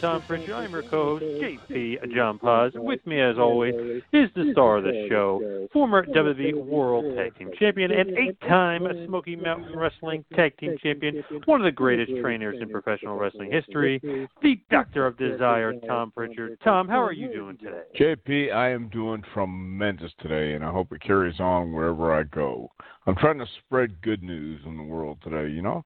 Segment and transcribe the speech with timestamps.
[0.00, 0.50] Tom Pritchard.
[0.50, 2.72] I'm your co-host, JP John Paz.
[2.74, 3.74] With me, as always,
[4.12, 9.34] is the star of the show, former WWE World Tag Team Champion and eight-time Smoky
[9.34, 14.00] Mountain Wrestling Tag Team Champion, one of the greatest trainers in professional wrestling history,
[14.42, 16.58] the Doctor of Desire, Tom Pritchard.
[16.62, 17.82] Tom, how are you doing today?
[17.98, 22.70] JP, I am doing tremendous today, and I hope it carries on wherever I go.
[23.06, 25.84] I'm trying to spread good news in the world today, you know?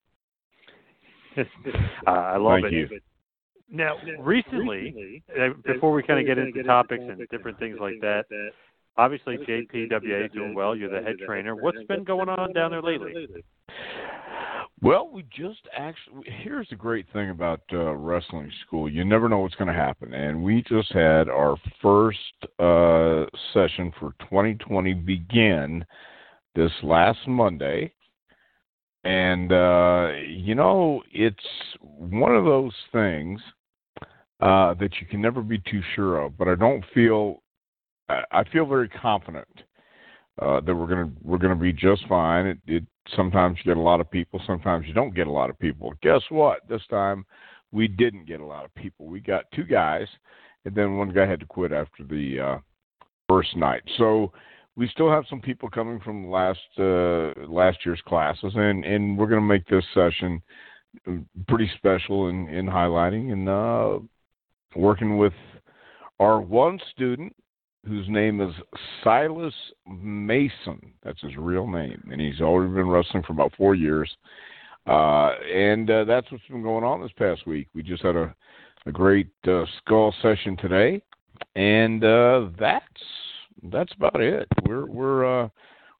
[1.37, 2.91] uh, I love Thank it.
[2.91, 2.99] you.
[3.73, 8.25] Now, recently, uh, before we kind of get into topics and different things like that,
[8.97, 10.75] obviously JPWA is doing well.
[10.75, 11.55] You're the head trainer.
[11.55, 13.27] What's been going on down there lately?
[14.79, 19.39] Well, we just actually, here's the great thing about uh, wrestling school you never know
[19.39, 20.13] what's going to happen.
[20.13, 22.19] And we just had our first
[22.59, 25.83] uh, session for 2020 begin
[26.53, 27.91] this last Monday.
[29.03, 31.37] And, uh, you know, it's
[31.81, 33.41] one of those things
[34.43, 36.37] uh, that you can never be too sure of.
[36.37, 37.41] But I don't feel,
[38.09, 39.47] I, I feel very confident
[40.41, 42.47] uh, that we're gonna we're gonna be just fine.
[42.47, 42.83] It, it
[43.15, 45.93] sometimes you get a lot of people, sometimes you don't get a lot of people.
[46.01, 46.59] Guess what?
[46.67, 47.25] This time
[47.71, 49.05] we didn't get a lot of people.
[49.05, 50.07] We got two guys,
[50.65, 52.57] and then one guy had to quit after the uh,
[53.29, 53.83] first night.
[53.97, 54.33] So
[54.75, 59.27] we still have some people coming from last uh, last year's classes, and and we're
[59.27, 60.41] going to make this session
[61.47, 63.99] pretty special in in highlighting and uh,
[64.75, 65.33] working with
[66.19, 67.35] our one student
[67.85, 68.53] whose name is
[69.03, 69.53] Silas
[69.87, 70.93] Mason.
[71.03, 74.09] That's his real name, and he's already been wrestling for about four years.
[74.87, 77.67] Uh, and uh, that's what's been going on this past week.
[77.73, 78.33] We just had a,
[78.85, 81.01] a great uh, skull session today,
[81.55, 82.85] and uh, that's
[83.71, 84.47] that's about it.
[84.65, 85.49] We're we're uh,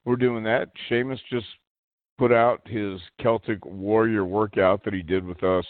[0.06, 0.70] we're doing that.
[0.88, 1.48] Sheamus just
[2.18, 5.66] put out his Celtic Warrior workout that he did with us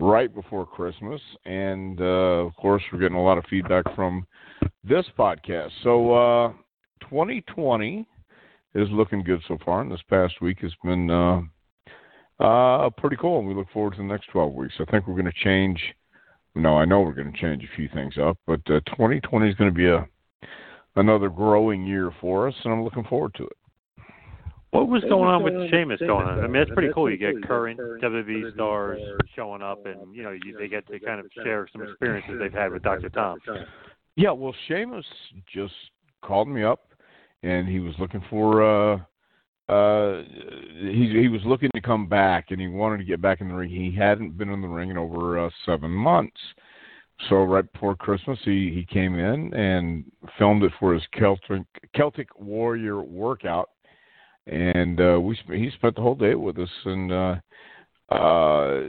[0.00, 2.04] right before Christmas, and uh,
[2.44, 4.26] of course we're getting a lot of feedback from
[4.82, 5.70] this podcast.
[5.84, 6.52] So uh,
[7.02, 8.06] 2020
[8.74, 11.40] is looking good so far, and this past week has been uh,
[12.42, 13.38] uh, pretty cool.
[13.40, 14.74] And we look forward to the next 12 weeks.
[14.80, 15.80] I think we're going to change.
[16.54, 19.54] No, I know we're going to change a few things up, but uh, 2020 is
[19.56, 20.06] going to be a
[20.96, 23.56] another growing year for us, and I'm looking forward to it.
[24.70, 26.38] What was going on with Sheamus going on?
[26.38, 27.10] I mean, that's pretty cool.
[27.10, 29.00] You get current WWE stars
[29.34, 32.52] showing up, and you know you, they get to kind of share some experiences they've
[32.52, 33.08] had with Dr.
[33.08, 33.38] Tom.
[34.14, 35.04] Yeah, well, Sheamus
[35.52, 35.74] just
[36.22, 36.92] called me up,
[37.42, 38.62] and he was looking for.
[38.62, 38.98] uh
[39.70, 40.22] uh
[40.80, 43.54] he he was looking to come back and he wanted to get back in the
[43.54, 43.70] ring.
[43.70, 46.40] He hadn't been in the ring in over uh, 7 months.
[47.28, 51.62] So right before Christmas he he came in and filmed it for his Celtic
[51.94, 53.70] Celtic Warrior workout
[54.50, 57.36] and uh we sp- he spent the whole day with us and uh
[58.10, 58.80] uh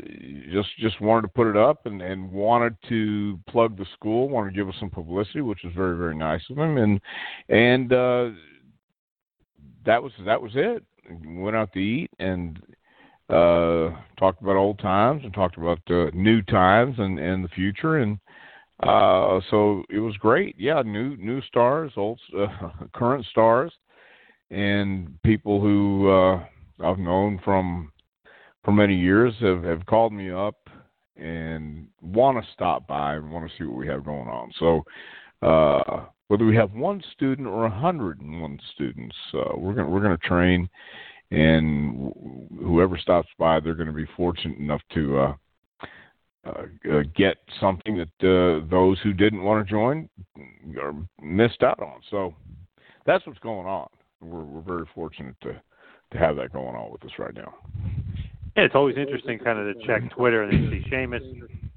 [0.52, 4.50] just just wanted to put it up and and wanted to plug the school wanted
[4.50, 6.78] to give us some publicity which was very very nice of him.
[6.78, 7.00] And
[7.50, 8.30] and uh
[9.86, 10.84] that was that was it.
[11.26, 12.60] Went out to eat and
[13.30, 17.98] uh talked about old times and talked about uh, new times and and the future.
[18.00, 18.18] And
[18.82, 20.56] uh so it was great.
[20.58, 22.48] Yeah new new stars old uh,
[22.96, 23.72] current stars
[24.52, 26.44] and people who uh
[26.84, 27.92] I've known from
[28.64, 30.70] for many years have have called me up
[31.18, 34.52] and want to stop by and want to see what we have going on.
[34.60, 34.84] So
[35.42, 39.90] uh whether we have one student or a hundred and one students, uh, we're gonna
[39.90, 40.70] we're gonna train
[41.32, 42.14] and
[42.60, 45.34] whoever stops by, they're going to be fortunate enough to uh,
[46.46, 50.10] uh, uh, get something that uh, those who didn't want to join
[51.22, 52.02] missed out on.
[52.10, 52.36] So
[53.06, 53.88] that's what's going on.
[54.22, 55.62] We're, we're very fortunate to
[56.12, 57.54] to have that going on with us right now.
[58.56, 61.24] Yeah, it's always interesting kind of to check Twitter and see Sheamus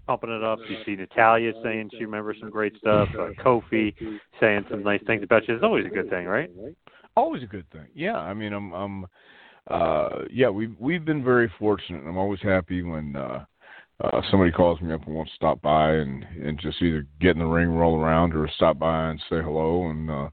[0.06, 0.58] pumping it up.
[0.68, 3.08] You see Natalya saying she remembers some great stuff.
[3.14, 3.94] Uh, Kofi
[4.40, 5.54] saying some nice things about you.
[5.54, 6.50] It's always a good thing, right?
[7.16, 7.86] Always a good thing.
[7.94, 9.06] Yeah, I mean, I'm, I'm,
[9.70, 12.02] uh, yeah, we've we've been very fortunate.
[12.06, 13.44] I'm always happy when uh,
[14.02, 17.36] uh, somebody calls me up and wants to stop by and and just either get
[17.36, 19.90] in the ring, roll around, or stop by and say hello.
[19.90, 20.28] And uh,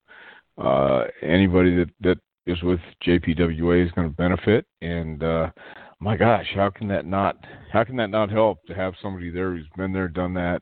[0.62, 4.66] uh, anybody that that is with JPWA is going to benefit.
[4.82, 5.50] And uh,
[6.00, 7.38] my gosh, how can that not
[7.72, 10.62] how can that not help to have somebody there who's been there, done that,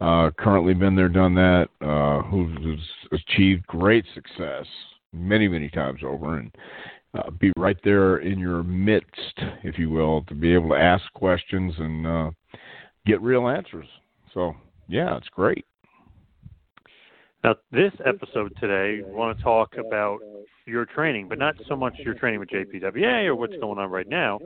[0.00, 2.80] uh, currently been there, done that, uh, who's
[3.12, 4.66] achieved great success
[5.12, 6.54] many many times over, and
[7.14, 11.02] uh, be right there in your midst, if you will, to be able to ask
[11.14, 12.30] questions and uh,
[13.06, 13.86] get real answers.
[14.34, 14.54] So
[14.88, 15.64] yeah, it's great.
[17.48, 20.18] Now, this episode today, we want to talk about
[20.66, 24.06] your training, but not so much your training with JPWA or what's going on right
[24.06, 24.38] now,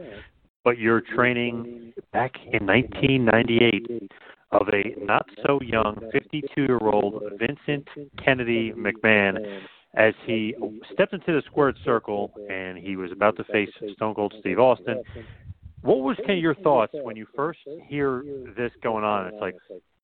[0.63, 4.09] but your training back in 1998
[4.53, 7.89] of a not so young 52 year old Vincent
[8.25, 9.65] Kennedy McMahon
[9.97, 10.55] as he
[10.93, 15.03] stepped into the squared circle and he was about to face Stone Cold Steve Austin.
[15.81, 17.59] What was kind of your thoughts when you first
[17.89, 18.23] hear
[18.57, 19.27] this going on?
[19.27, 19.57] It's like,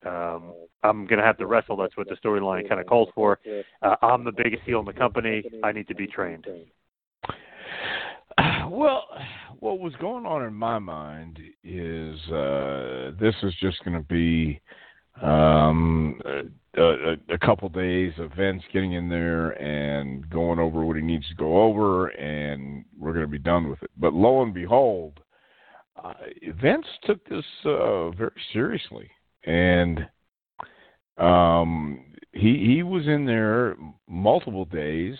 [0.06, 0.52] um,
[0.82, 1.76] I'm going to have to wrestle.
[1.76, 3.38] That's what the storyline kind of calls for.
[3.82, 5.42] Uh, I'm the biggest heel in the company.
[5.62, 6.46] I need to be trained.
[8.70, 9.06] Well,
[9.60, 14.60] what was going on in my mind is uh, this is just going to be
[15.22, 16.20] um,
[16.76, 21.26] a, a couple days of Vince getting in there and going over what he needs
[21.28, 23.90] to go over, and we're going to be done with it.
[23.96, 25.20] But lo and behold,
[26.02, 26.12] uh,
[26.60, 29.10] Vince took this uh, very seriously
[29.48, 30.06] and
[31.16, 33.76] um, he he was in there
[34.08, 35.16] multiple days.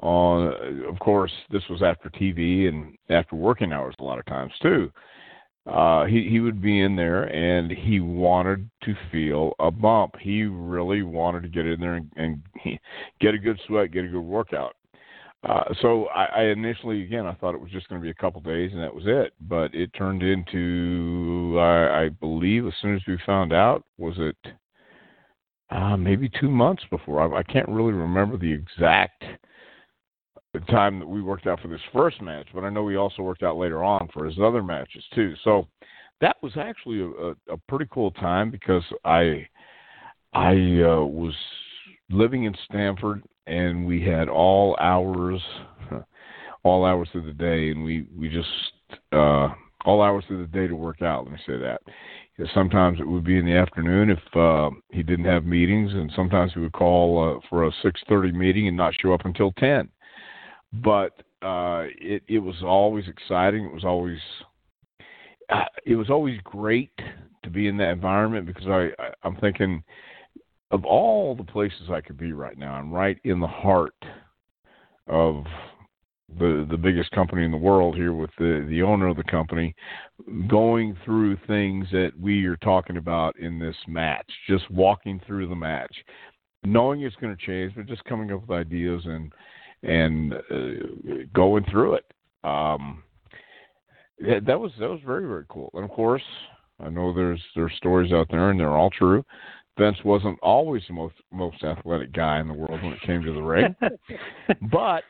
[0.00, 0.48] On,
[0.88, 4.90] of course, this was after TV and after working hours a lot of times too.
[5.66, 10.14] Uh, he he would be in there and he wanted to feel a bump.
[10.20, 12.42] He really wanted to get in there and, and
[13.20, 14.74] get a good sweat, get a good workout.
[15.44, 18.14] Uh, so I, I initially, again, I thought it was just going to be a
[18.14, 19.32] couple days and that was it.
[19.40, 24.36] But it turned into, I, I believe, as soon as we found out, was it
[25.70, 27.34] uh, maybe two months before?
[27.34, 29.24] I, I can't really remember the exact
[30.68, 33.42] time that we worked out for this first match, but I know we also worked
[33.42, 35.34] out later on for his other matches too.
[35.42, 35.66] So
[36.20, 39.46] that was actually a, a, a pretty cool time because I
[40.34, 41.34] I uh, was
[42.10, 45.40] living in Stamford and we had all hours
[46.64, 48.48] all hours of the day and we we just
[49.12, 49.48] uh
[49.84, 51.80] all hours of the day to work out let me say that.
[52.54, 56.52] Sometimes it would be in the afternoon if uh he didn't have meetings and sometimes
[56.54, 59.88] he would call uh, for a 6:30 meeting and not show up until 10
[60.72, 63.64] but uh it it was always exciting.
[63.64, 64.18] It was always
[65.50, 66.92] uh, it was always great
[67.42, 69.82] to be in that environment because I, I I'm thinking
[70.72, 73.94] of all the places I could be right now, I'm right in the heart
[75.06, 75.44] of
[76.38, 79.74] the the biggest company in the world here with the the owner of the company
[80.48, 85.54] going through things that we are talking about in this match just walking through the
[85.54, 85.94] match
[86.64, 89.32] knowing it's going to change but just coming up with ideas and
[89.82, 92.04] and uh, going through it.
[92.44, 93.02] Um
[94.20, 95.70] that, that was that was very very cool.
[95.74, 96.22] And of course
[96.80, 99.24] I know there's there's stories out there and they're all true
[99.78, 103.32] Vince wasn't always the most most athletic guy in the world when it came to
[103.32, 103.74] the ring,
[104.70, 105.04] but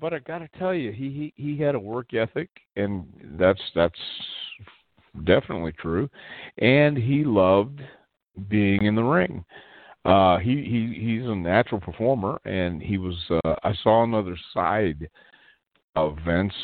[0.00, 3.06] but I got to tell you, he, he he had a work ethic, and
[3.38, 3.98] that's that's
[5.24, 6.08] definitely true,
[6.58, 7.80] and he loved
[8.48, 9.44] being in the ring.
[10.06, 13.16] Uh, he he he's a natural performer, and he was.
[13.30, 15.10] Uh, I saw another side
[15.94, 16.54] of Vince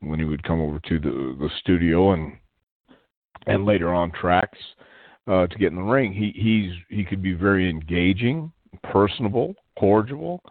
[0.00, 2.36] when he would come over to the the studio and
[3.46, 4.58] and later on tracks
[5.30, 6.12] uh, to get in the ring.
[6.12, 10.42] He he's he could be very engaging, personable, cordial.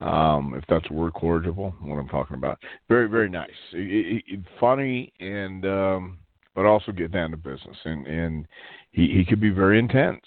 [0.00, 2.58] Um, if that's a word, cordial, what I'm talking about.
[2.88, 6.18] Very very nice, it, it, funny, and um,
[6.54, 7.76] but also get down to business.
[7.84, 8.46] And and
[8.90, 10.24] he he could be very intense,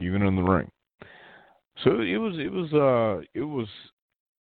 [0.00, 0.70] even in the ring.
[1.84, 3.66] So it was it was uh it was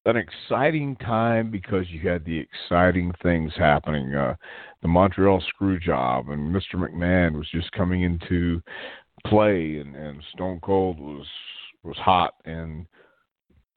[0.06, 4.14] an exciting time because you had the exciting things happening.
[4.16, 4.36] Uh,
[4.82, 6.76] the Montreal screw job and Mr.
[6.76, 8.62] McMahon was just coming into
[9.28, 11.26] play, and, and Stone Cold was
[11.84, 12.34] was hot.
[12.46, 12.86] And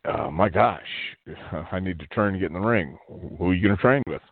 [0.07, 0.81] uh, my gosh,
[1.73, 2.99] I need to train to get in the ring.
[3.39, 4.23] Who are you going to train with?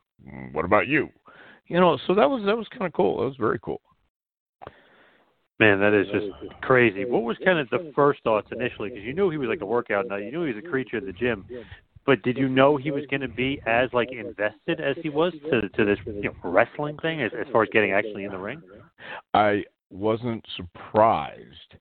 [0.53, 1.09] what about you?
[1.67, 3.19] You know, so that was that was kind of cool.
[3.19, 3.81] That was very cool.
[5.63, 7.05] Man, that is just crazy.
[7.05, 8.89] What was kind of the first thoughts initially?
[8.89, 10.25] Because you knew he was like a workout nut.
[10.25, 11.47] You knew he was a creature of the gym.
[12.05, 15.33] But did you know he was going to be as like invested as he was
[15.53, 18.39] to to this you know, wrestling thing as, as far as getting actually in the
[18.39, 18.61] ring?
[19.35, 21.77] I wasn't surprised.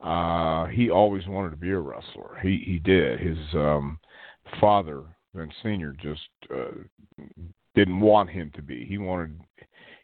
[0.00, 2.38] Uh, he always wanted to be a wrestler.
[2.42, 3.20] He he did.
[3.20, 3.98] His um,
[4.62, 5.02] father,
[5.34, 6.72] Vince Senior, just uh,
[7.74, 8.86] didn't want him to be.
[8.86, 9.38] He wanted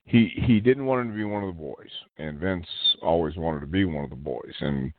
[0.04, 2.66] he he didn't want him to be one of the boys, and Vince
[3.02, 4.92] always wanted to be one of the boys, and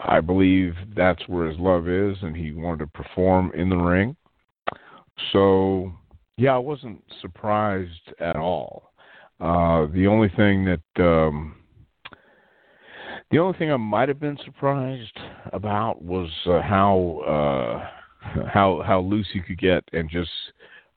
[0.00, 4.16] I believe that's where his love is, and he wanted to perform in the ring.
[5.32, 5.92] So
[6.36, 8.92] yeah, I wasn't surprised at all.
[9.40, 11.56] Uh, the only thing that um,
[13.30, 15.18] the only thing I might have been surprised
[15.52, 20.30] about was uh, how uh, how how loose he could get and just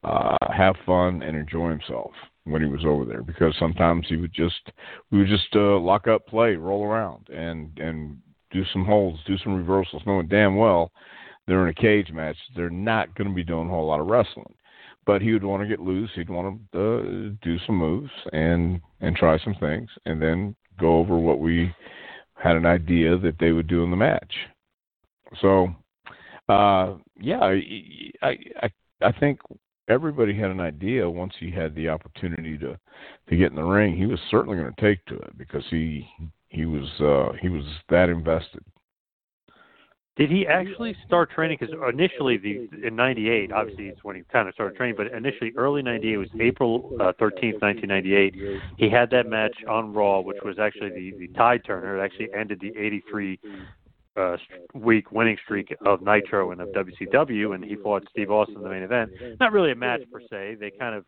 [0.04, 2.12] uh, have fun and enjoy himself
[2.44, 3.22] when he was over there.
[3.22, 4.70] Because sometimes he would just
[5.10, 8.18] we would just uh, lock up, play, roll around, and and
[8.50, 10.90] do some holds, do some reversals, knowing damn well
[11.46, 12.36] they're in a cage match.
[12.54, 14.54] They're not going to be doing a whole lot of wrestling.
[15.04, 16.10] But he would want to get loose.
[16.14, 20.98] He'd want to uh, do some moves and and try some things, and then go
[20.98, 21.74] over what we
[22.34, 24.32] had an idea that they would do in the match.
[25.40, 25.68] So,
[26.48, 28.70] uh, yeah, I, I
[29.02, 29.40] I think
[29.90, 32.78] everybody had an idea once he had the opportunity to
[33.28, 33.96] to get in the ring.
[33.96, 36.08] He was certainly going to take to it because he
[36.48, 38.64] he was uh, he was that invested.
[40.16, 41.56] Did he actually start training?
[41.58, 44.96] Because initially, the in '98, obviously, it's when he kind of started training.
[44.96, 48.34] But initially, early '98 was April uh, 13th, 1998.
[48.76, 51.98] He had that match on Raw, which was actually the the tide turner.
[51.98, 53.38] It actually ended the '83
[54.20, 54.36] uh,
[54.74, 58.68] week winning streak of Nitro and of WCW, and he fought Steve Austin in the
[58.68, 59.10] main event.
[59.40, 60.56] Not really a match per se.
[60.60, 61.04] They kind of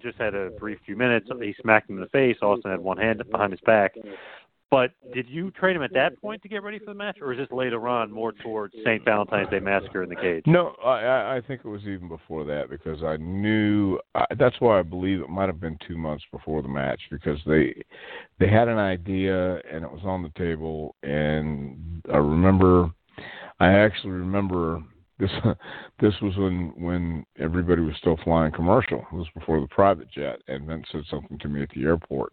[0.00, 1.28] just had a brief few minutes.
[1.40, 2.36] He smacked him in the face.
[2.42, 3.94] Austin had one hand behind his back.
[4.72, 7.34] But did you train him at that point to get ready for the match, or
[7.34, 9.04] is this later on, more towards St.
[9.04, 10.44] Valentine's Day Massacre in the cage?
[10.46, 13.98] No, I, I think it was even before that because I knew.
[14.14, 17.38] I, that's why I believe it might have been two months before the match because
[17.46, 17.74] they
[18.40, 22.90] they had an idea and it was on the table, and I remember.
[23.60, 24.82] I actually remember
[25.18, 25.30] this.
[26.00, 29.06] This was when when everybody was still flying commercial.
[29.12, 32.32] It was before the private jet, and Vince said something to me at the airport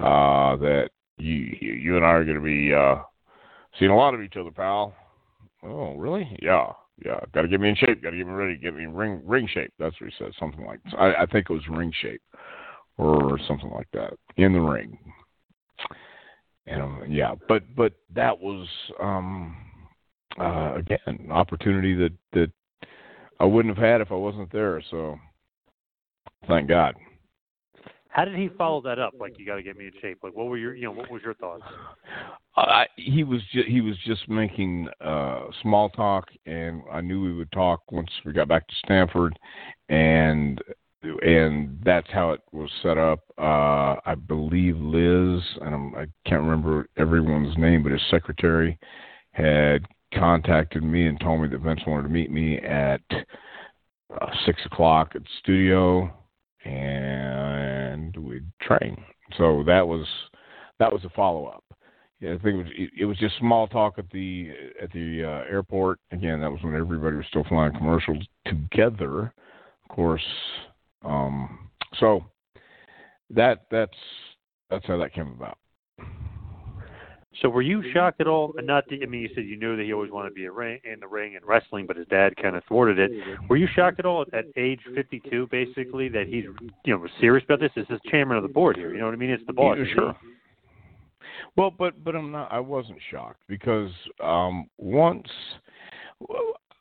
[0.00, 3.02] uh, that you you and I are going to be uh,
[3.78, 4.94] seeing a lot of each other, pal.
[5.62, 6.36] Oh, really?
[6.42, 6.72] Yeah,
[7.04, 7.20] yeah.
[7.34, 8.02] Got to get me in shape.
[8.02, 8.56] Got to get me ready.
[8.56, 9.72] Get me in ring ring shape.
[9.78, 10.32] That's what he said.
[10.38, 12.22] Something like I, I think it was ring shape
[12.98, 14.98] or something like that in the ring.
[16.66, 18.66] And um, yeah, but but that was
[19.00, 19.56] um,
[20.38, 22.50] uh, again an opportunity that that
[23.38, 24.82] I wouldn't have had if I wasn't there.
[24.90, 25.16] So
[26.48, 26.94] thank God.
[28.16, 29.12] How did he follow that up?
[29.20, 30.20] Like, you got to get me in shape.
[30.22, 31.64] Like, what were your, you know, what was your thoughts?
[32.56, 37.34] I, he was ju- he was just making uh, small talk, and I knew we
[37.34, 39.38] would talk once we got back to Stamford,
[39.90, 40.62] and
[41.02, 43.20] and that's how it was set up.
[43.36, 48.78] Uh, I believe Liz, and I'm, I can't remember everyone's name, but his secretary
[49.32, 54.58] had contacted me and told me that Vince wanted to meet me at uh, six
[54.64, 56.10] o'clock at the studio
[56.66, 58.96] and we'd train.
[59.38, 60.06] So that was
[60.78, 61.64] that was a follow up.
[62.20, 64.50] Yeah, I think it was, it, it was just small talk at the
[64.82, 65.98] at the uh, airport.
[66.12, 69.32] Again, that was when everybody was still flying commercials together,
[69.82, 70.24] of course.
[71.04, 71.70] Um,
[72.00, 72.24] so
[73.30, 73.96] that that's
[74.70, 75.58] that's how that came about.
[77.42, 78.54] So were you shocked at all?
[78.62, 80.52] Not, to, I mean, you said you knew that he always wanted to be a
[80.52, 83.10] ring, in the ring and wrestling, but his dad kind of thwarted it.
[83.48, 86.44] Were you shocked at all at age 52, basically, that he's
[86.84, 87.70] you know serious about this?
[87.76, 88.92] This is chairman of the board here.
[88.92, 89.30] You know what I mean?
[89.30, 89.76] It's the boss.
[89.78, 90.16] Yeah, sure.
[91.56, 92.50] Well, but but I'm not.
[92.52, 93.90] I wasn't shocked because
[94.22, 95.28] um once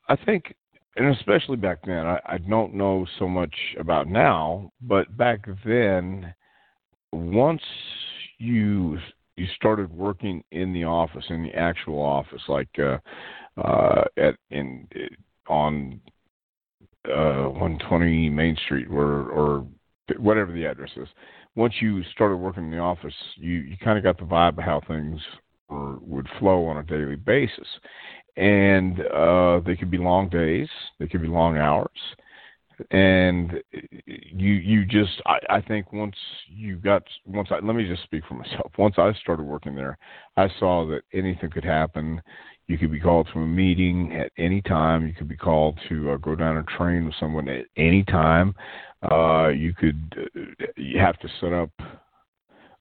[0.07, 0.55] I think,
[0.95, 6.33] and especially back then, I, I don't know so much about now, but back then,
[7.11, 7.61] once
[8.37, 8.97] you
[9.37, 12.97] you started working in the office, in the actual office, like uh,
[13.61, 14.87] uh, at in
[15.47, 15.99] on
[17.07, 19.67] uh, 120 Main Street, or or
[20.17, 21.07] whatever the address is.
[21.55, 24.63] Once you started working in the office, you you kind of got the vibe of
[24.63, 25.19] how things
[25.69, 27.67] were, would flow on a daily basis,
[28.37, 31.89] and uh, they could be long days, they could be long hours,
[32.91, 33.61] and
[34.03, 36.15] you you just I, I think once
[36.47, 38.71] you got once I let me just speak for myself.
[38.77, 39.97] Once I started working there,
[40.37, 42.21] I saw that anything could happen.
[42.67, 45.07] You could be called to a meeting at any time.
[45.07, 48.55] You could be called to uh, go down and train with someone at any time.
[49.09, 51.69] Uh, you could uh, you have to set up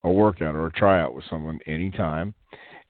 [0.04, 2.34] a workout or a tryout with someone anytime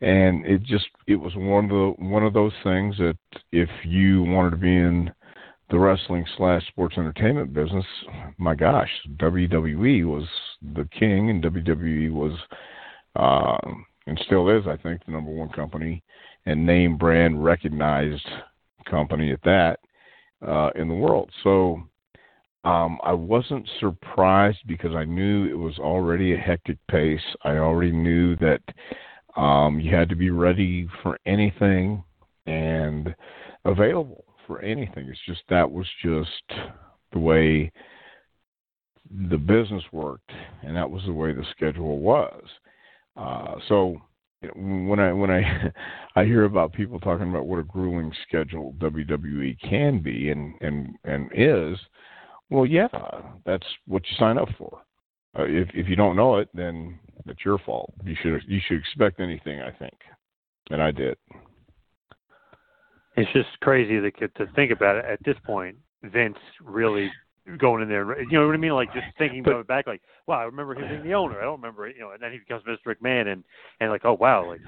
[0.00, 3.16] and it just it was one of the one of those things that
[3.52, 5.10] if you wanted to be in
[5.70, 7.86] the wrestling slash sports entertainment business,
[8.38, 10.28] my gosh, WWE was
[10.74, 12.38] the king, and WWE was
[13.16, 13.70] uh,
[14.06, 16.02] and still is, I think, the number one company
[16.46, 18.26] and name brand recognized
[18.88, 19.78] company at that
[20.46, 21.30] uh, in the world.
[21.42, 21.82] So
[22.64, 27.20] um, I wasn't surprised because I knew it was already a hectic pace.
[27.44, 28.60] I already knew that
[29.36, 32.04] um, you had to be ready for anything
[32.46, 33.14] and
[33.64, 35.08] available for anything.
[35.08, 36.60] It's just that was just
[37.12, 37.72] the way
[39.30, 40.30] the business worked,
[40.62, 42.44] and that was the way the schedule was.
[43.16, 44.00] Uh, so
[44.56, 45.72] when I when I
[46.16, 50.96] I hear about people talking about what a grueling schedule WWE can be and and
[51.04, 51.78] and is,
[52.50, 52.88] well, yeah,
[53.44, 54.80] that's what you sign up for.
[55.38, 57.92] Uh, if if you don't know it, then it's your fault.
[58.04, 59.94] You should you should expect anything, I think,
[60.70, 61.16] and I did.
[63.16, 65.76] It's just crazy to to think about it at this point.
[66.02, 67.10] Vince really
[67.58, 68.72] going in there, you know what I mean?
[68.72, 71.38] Like just thinking about it back, like wow, I remember him being the owner.
[71.38, 72.94] I don't remember, you know, and then he becomes Mr.
[72.94, 73.44] McMahon, and
[73.80, 74.60] and like oh wow, like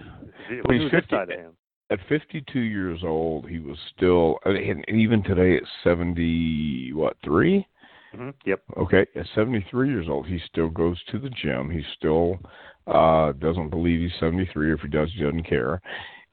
[0.64, 1.52] well, he's 50, side of him.
[1.88, 7.66] At 52 years old, he was still, and even today at 70, what three?
[8.14, 8.30] Mm-hmm.
[8.44, 8.62] Yep.
[8.78, 9.06] Okay.
[9.14, 11.70] At 73 years old, he still goes to the gym.
[11.70, 12.38] He still
[12.86, 14.74] uh, doesn't believe he's 73.
[14.74, 15.80] If he does, he doesn't care.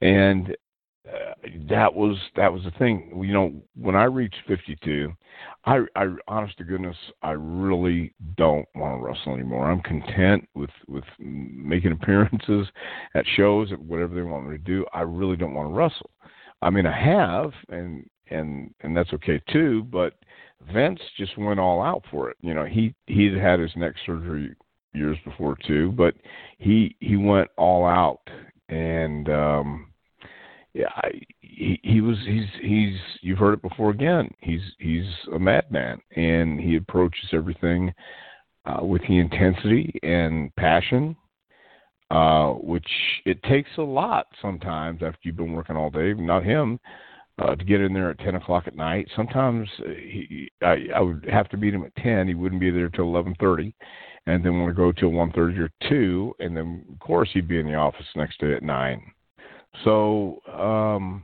[0.01, 0.55] And
[1.07, 1.33] uh,
[1.69, 3.12] that was that was the thing.
[3.25, 5.12] You know, when I reached 52,
[5.65, 9.69] I, I honest to goodness, I really don't want to wrestle anymore.
[9.69, 12.67] I'm content with with making appearances
[13.15, 14.86] at shows, at whatever they want me to do.
[14.93, 16.10] I really don't want to wrestle.
[16.62, 19.83] I mean, I have, and and and that's okay too.
[19.91, 20.13] But
[20.74, 22.38] Vince just went all out for it.
[22.41, 24.55] You know, he he'd had his neck surgery
[24.93, 26.13] years before too, but
[26.60, 28.22] he he went all out
[28.69, 29.92] and um
[30.73, 34.29] yeah, I, he he was he's he's you've heard it before again.
[34.39, 37.93] He's he's a madman and he approaches everything
[38.65, 41.15] uh with the intensity and passion
[42.09, 42.88] uh which
[43.25, 46.79] it takes a lot sometimes after you've been working all day, not him
[47.39, 49.07] uh, to get in there at ten o'clock at night.
[49.15, 52.27] Sometimes uh, he, I, I would have to meet him at ten.
[52.27, 53.75] He wouldn't be there till eleven thirty,
[54.27, 57.47] and then want to go till one thirty or two, and then of course he'd
[57.47, 59.01] be in the office next day at nine.
[59.83, 61.23] So um,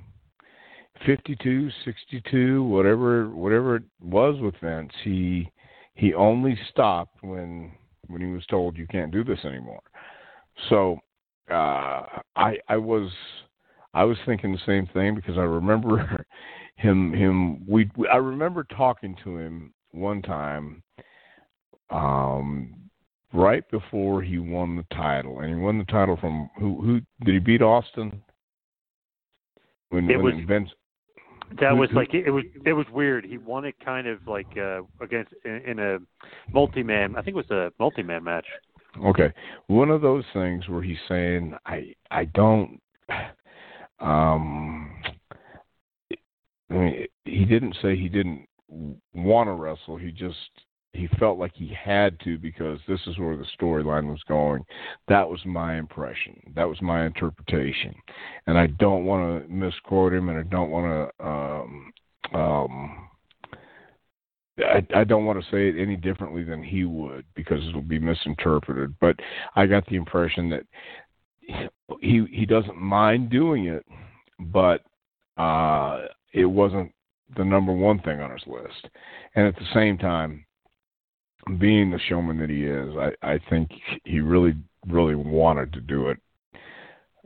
[1.06, 5.50] fifty-two, sixty-two, whatever whatever it was with Vince, he
[5.94, 7.72] he only stopped when
[8.08, 9.82] when he was told you can't do this anymore.
[10.70, 11.00] So
[11.52, 12.04] uh,
[12.36, 13.12] I I was
[13.94, 16.26] I was thinking the same thing because I remember
[16.76, 20.84] him him we I remember talking to him one time
[21.90, 22.76] um
[23.34, 27.34] right before he won the title and he won the title from who who did
[27.34, 28.22] he beat Austin
[29.90, 30.70] when, it when was Vince
[31.60, 33.26] that was like it was it was weird.
[33.26, 35.98] He won it kind of like uh against in, in a
[36.54, 37.16] multi man.
[37.16, 38.46] I think it was a multi man match.
[39.04, 39.32] Okay,
[39.68, 42.80] one of those things where he's saying, "I I don't
[44.00, 44.92] um,
[46.70, 48.48] I mean, he didn't say he didn't
[49.14, 49.98] want to wrestle.
[49.98, 50.38] He just
[50.94, 54.64] he felt like he had to because this is where the storyline was going.
[55.08, 56.42] That was my impression.
[56.56, 57.94] That was my interpretation,
[58.48, 61.26] and I don't want to misquote him, and I don't want to.
[61.26, 61.94] Um,
[62.34, 63.10] um,
[64.60, 68.00] I, I don't want to say it any differently than he would because it'll be
[68.00, 68.96] misinterpreted.
[69.00, 69.16] But
[69.56, 70.64] I got the impression that
[72.02, 73.86] he he doesn't mind doing it,
[74.40, 74.82] but
[75.38, 76.92] uh, it wasn't
[77.38, 78.88] the number one thing on his list.
[79.36, 80.46] And at the same time,
[81.60, 83.72] being the showman that he is, I, I think
[84.04, 84.56] he really
[84.88, 86.18] really wanted to do it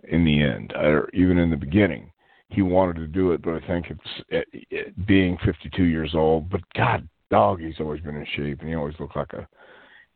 [0.05, 2.11] in the end, or even in the beginning.
[2.49, 6.49] He wanted to do it, but I think it's it, it, being 52 years old.
[6.49, 9.47] But God, dog, he's always been in shape, and he always looked like a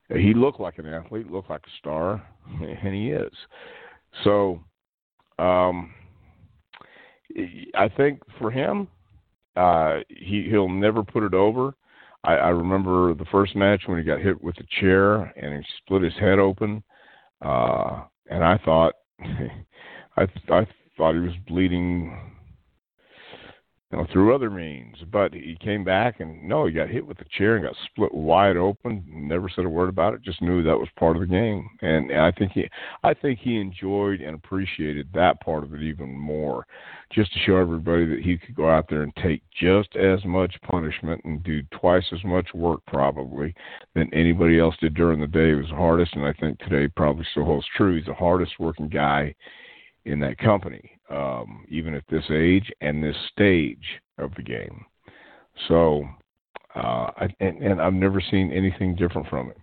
[0.10, 2.26] he looked like an athlete, looked like a star,
[2.62, 3.34] and he is.
[4.24, 4.64] So,
[5.38, 5.94] um,
[7.76, 8.88] I think for him,
[9.56, 11.74] uh, he he'll never put it over.
[12.24, 15.74] I, I remember the first match when he got hit with a chair and he
[15.78, 16.84] split his head open,
[17.42, 22.37] uh, and I thought, I I thought he was bleeding
[23.92, 24.98] you know, through other means.
[25.12, 28.14] But he came back and no, he got hit with the chair and got split
[28.14, 29.04] wide open.
[29.08, 30.22] Never said a word about it.
[30.24, 31.70] Just knew that was part of the game.
[31.82, 32.68] And, and I think he,
[33.04, 36.66] I think he enjoyed and appreciated that part of it even more.
[37.14, 40.54] Just to show everybody that he could go out there and take just as much
[40.64, 43.56] punishment and do twice as much work probably
[43.96, 45.50] than anybody else did during the day.
[45.50, 47.96] He was the hardest, and I think today probably still holds true.
[47.96, 49.34] He's the hardest working guy
[50.08, 53.84] in that company, um, even at this age and this stage
[54.18, 54.86] of the game.
[55.68, 56.06] So,
[56.76, 59.58] uh, I, and, and I've never seen anything different from it.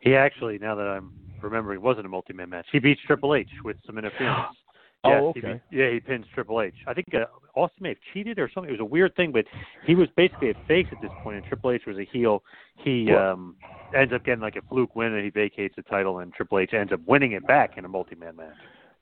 [0.00, 2.66] He actually, now that I'm remembering, wasn't a multi-man match.
[2.70, 4.54] He beats Triple H with some interference.
[5.04, 5.62] oh, okay.
[5.70, 6.74] He, yeah, he pins Triple H.
[6.86, 7.24] I think uh,
[7.58, 8.68] Austin may have cheated or something.
[8.68, 9.46] It was a weird thing, but
[9.86, 12.42] he was basically a face at this point, and Triple H was a heel.
[12.76, 13.56] He um
[13.96, 16.74] ends up getting like a fluke win, and he vacates the title, and Triple H
[16.74, 18.56] ends up winning it back in a multi-man match.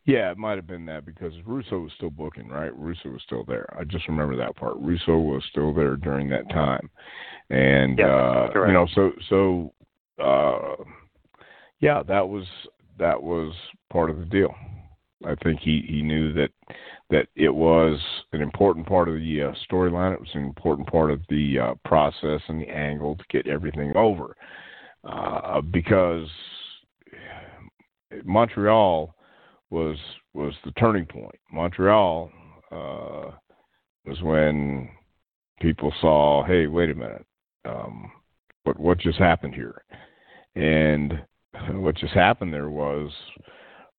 [0.05, 2.77] Yeah, it might have been that because Russo was still booking, right?
[2.77, 3.67] Russo was still there.
[3.79, 4.77] I just remember that part.
[4.79, 6.91] Russo was still there during that time,
[7.51, 9.73] and uh, you know, so so
[10.21, 10.83] uh,
[11.79, 12.45] yeah, that was
[12.99, 13.53] that was
[13.93, 14.53] part of the deal.
[15.25, 16.51] I think he he knew that
[17.11, 18.01] that it was
[18.33, 20.15] an important part of the uh, storyline.
[20.15, 23.93] It was an important part of the uh, process and the angle to get everything
[23.97, 24.35] over,
[25.05, 26.29] uh, because
[28.25, 29.15] Montreal
[29.73, 29.97] was
[30.35, 31.35] was the turning point.
[31.51, 32.31] Montreal
[32.71, 33.31] uh,
[34.05, 34.91] was when
[35.61, 37.25] people saw, hey, wait a minute,
[37.65, 38.13] um,
[38.65, 39.83] what what just happened here?
[40.55, 41.15] And
[41.83, 43.11] what just happened there was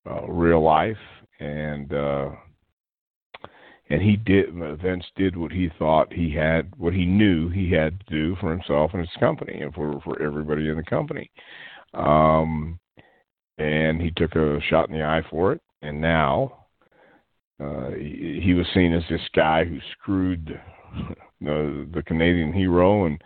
[0.09, 0.95] uh, real life,
[1.39, 2.29] and uh,
[3.89, 4.53] and he did.
[4.81, 8.51] Vince did what he thought he had, what he knew he had to do for
[8.51, 11.31] himself and his company, and for for everybody in the company.
[11.95, 12.79] Um,
[13.57, 15.61] and he took a shot in the eye for it.
[15.81, 16.65] And now
[17.63, 20.59] uh, he, he was seen as this guy who screwed
[21.41, 23.21] the the Canadian hero and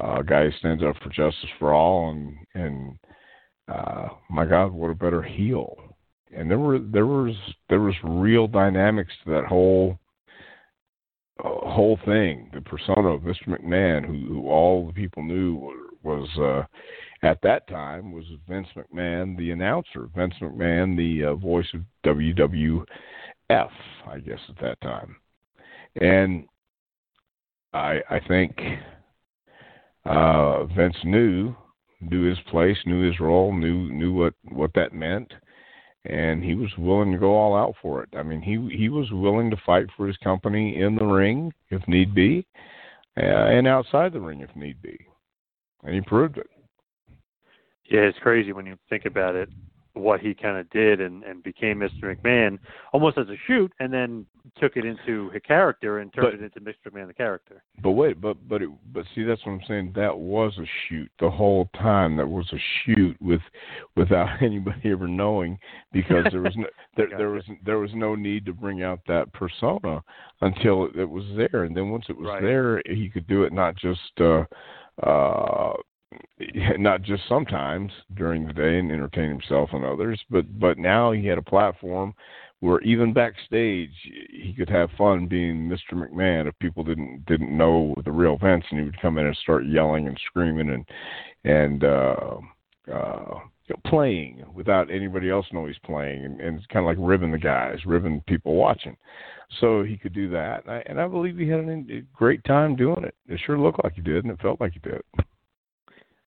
[0.00, 2.10] uh, a guy who stands up for justice for all.
[2.10, 2.98] And and
[3.68, 5.76] uh, my God, what a better heel!
[6.34, 7.34] And there were there was
[7.68, 9.98] there was real dynamics to that whole
[11.40, 12.50] uh, whole thing.
[12.52, 13.48] The persona of Mr.
[13.48, 16.28] McMahon, who, who all the people knew was.
[16.38, 16.66] Uh,
[17.22, 20.08] at that time was Vince McMahon, the announcer.
[20.14, 22.84] Vince McMahon, the uh, voice of WWF,
[23.50, 25.16] I guess at that time.
[26.00, 26.46] And
[27.72, 28.58] I I think
[30.04, 31.54] uh, Vince knew
[32.00, 35.32] knew his place, knew his role, knew knew what what that meant,
[36.04, 38.08] and he was willing to go all out for it.
[38.16, 41.86] I mean, he he was willing to fight for his company in the ring if
[41.88, 42.46] need be,
[43.16, 44.98] uh, and outside the ring if need be,
[45.82, 46.48] and he proved it.
[47.88, 49.48] Yeah, it's crazy when you think about it,
[49.94, 52.04] what he kind of did and, and became Mr.
[52.04, 52.58] McMahon
[52.92, 54.26] almost as a shoot, and then
[54.60, 56.90] took it into a character and turned But- it into Mr.
[56.92, 57.62] McMahon the character.
[57.82, 59.92] But wait, but but it, but see, that's what I'm saying.
[59.96, 62.16] That was a shoot the whole time.
[62.16, 63.40] That was a shoot with
[63.96, 65.58] without anybody ever knowing
[65.92, 69.32] because there was no there, there was there was no need to bring out that
[69.32, 70.02] persona
[70.42, 72.42] until it, it was there, and then once it was Right.
[72.42, 74.44] there, he could do it not just uh
[75.02, 75.72] uh
[76.78, 81.26] not just sometimes during the day and entertain himself and others, but but now he
[81.26, 82.14] had a platform
[82.60, 85.94] where even backstage he could have fun being Mr.
[85.94, 89.36] McMahon if people didn't didn't know the real Vince and he would come in and
[89.36, 90.84] start yelling and screaming and
[91.44, 92.38] and uh
[92.92, 93.38] uh
[93.86, 97.78] playing without anybody else knowing he's playing and, and kind of like ribbing the guys,
[97.84, 98.96] ribbing people watching.
[99.60, 102.76] So he could do that, and I, and I believe he had a great time
[102.76, 103.14] doing it.
[103.28, 105.00] It sure looked like he did, and it felt like he did.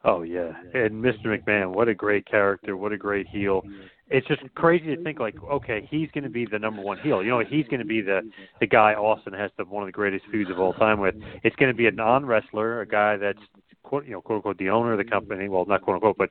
[0.04, 1.26] Oh yeah, and Mr.
[1.26, 3.62] McMahon, what a great character, what a great heel.
[4.10, 7.24] It's just crazy to think like, okay, he's going to be the number one heel.
[7.24, 8.22] You know, he's going to be the
[8.60, 11.16] the guy Austin has the one of the greatest feuds of all time with.
[11.44, 13.40] It's going to be a non wrestler, a guy that's
[13.84, 15.48] quote you know quote unquote the owner of the company.
[15.50, 16.30] Well, not quote unquote, but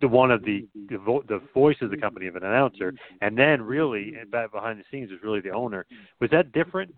[0.00, 3.36] the one of the the, vo- the voice of the company of an announcer, and
[3.36, 5.84] then really back behind the scenes is really the owner.
[6.20, 6.94] Was that different?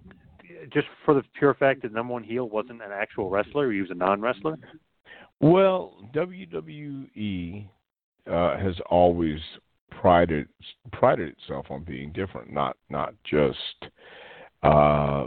[0.72, 3.90] Just for the pure fact that number one heel wasn't an actual wrestler, he was
[3.90, 4.56] a non wrestler.
[5.40, 7.68] Well, WWE
[8.26, 9.38] uh, has always
[9.90, 10.48] prided
[10.92, 13.90] prided itself on being different, not not just
[14.62, 15.24] uh,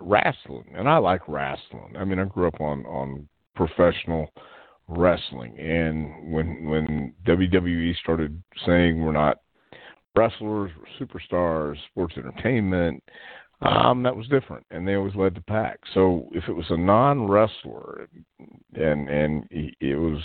[0.00, 0.72] wrestling.
[0.76, 1.94] And I like wrestling.
[1.98, 4.30] I mean, I grew up on on professional
[4.88, 9.38] wrestling, and when when WWE started saying we're not
[10.16, 13.02] wrestlers, we're superstars, sports entertainment.
[13.62, 15.80] Um, that was different, and they always led the pack.
[15.92, 18.08] So if it was a non-wrestler,
[18.74, 20.22] and and it was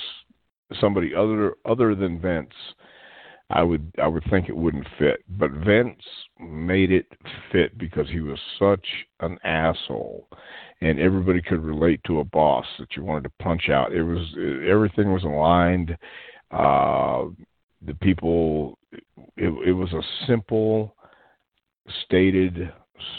[0.80, 2.54] somebody other other than Vince
[3.50, 5.24] I would I would think it wouldn't fit.
[5.38, 6.02] But Vince
[6.40, 7.06] made it
[7.52, 8.86] fit because he was such
[9.20, 10.28] an asshole,
[10.82, 13.94] and everybody could relate to a boss that you wanted to punch out.
[13.94, 14.28] It was
[14.68, 15.96] everything was aligned.
[16.50, 17.26] Uh,
[17.86, 18.80] the people,
[19.38, 20.96] it, it was a simple,
[22.06, 22.74] stated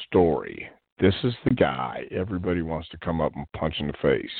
[0.06, 0.68] story.
[0.98, 4.30] This is the guy everybody wants to come up and punch in the face,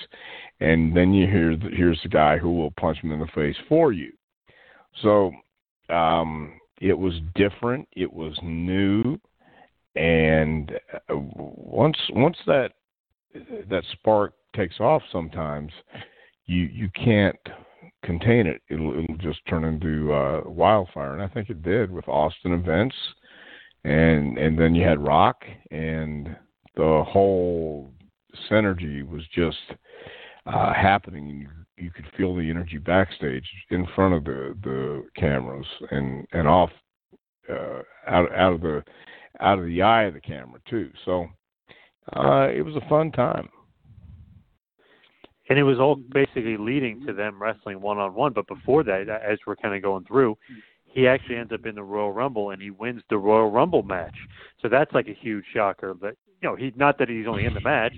[0.61, 3.57] and then you hear the, here's the guy who will punch him in the face
[3.69, 4.11] for you.
[5.03, 5.33] So
[5.91, 7.87] um, it was different.
[7.93, 9.19] It was new,
[9.97, 10.73] and
[11.11, 12.73] uh, once once that
[13.69, 15.71] that spark takes off, sometimes
[16.47, 17.37] you you can't
[18.03, 18.63] contain it.
[18.71, 22.95] It'll, it'll just turn into uh, wildfire, and I think it did with Austin events,
[23.87, 26.37] and and then you had Rock, and
[26.75, 27.93] the whole
[28.51, 29.57] synergy was just
[30.47, 36.27] uh, happening you could feel the energy backstage in front of the the cameras and
[36.33, 36.71] and off
[37.49, 38.83] uh, out out of the
[39.41, 40.91] out of the eye of the camera too.
[41.05, 41.27] So
[42.15, 43.49] uh, it was a fun time.
[45.49, 48.33] And it was all basically leading to them wrestling one on one.
[48.33, 50.37] But before that, as we're kind of going through,
[50.97, 54.17] he actually ends up in the Royal Rumble and he wins the Royal Rumble match.
[54.63, 55.93] So that's like a huge shocker.
[55.93, 57.93] But you know, he not that he's only in the match,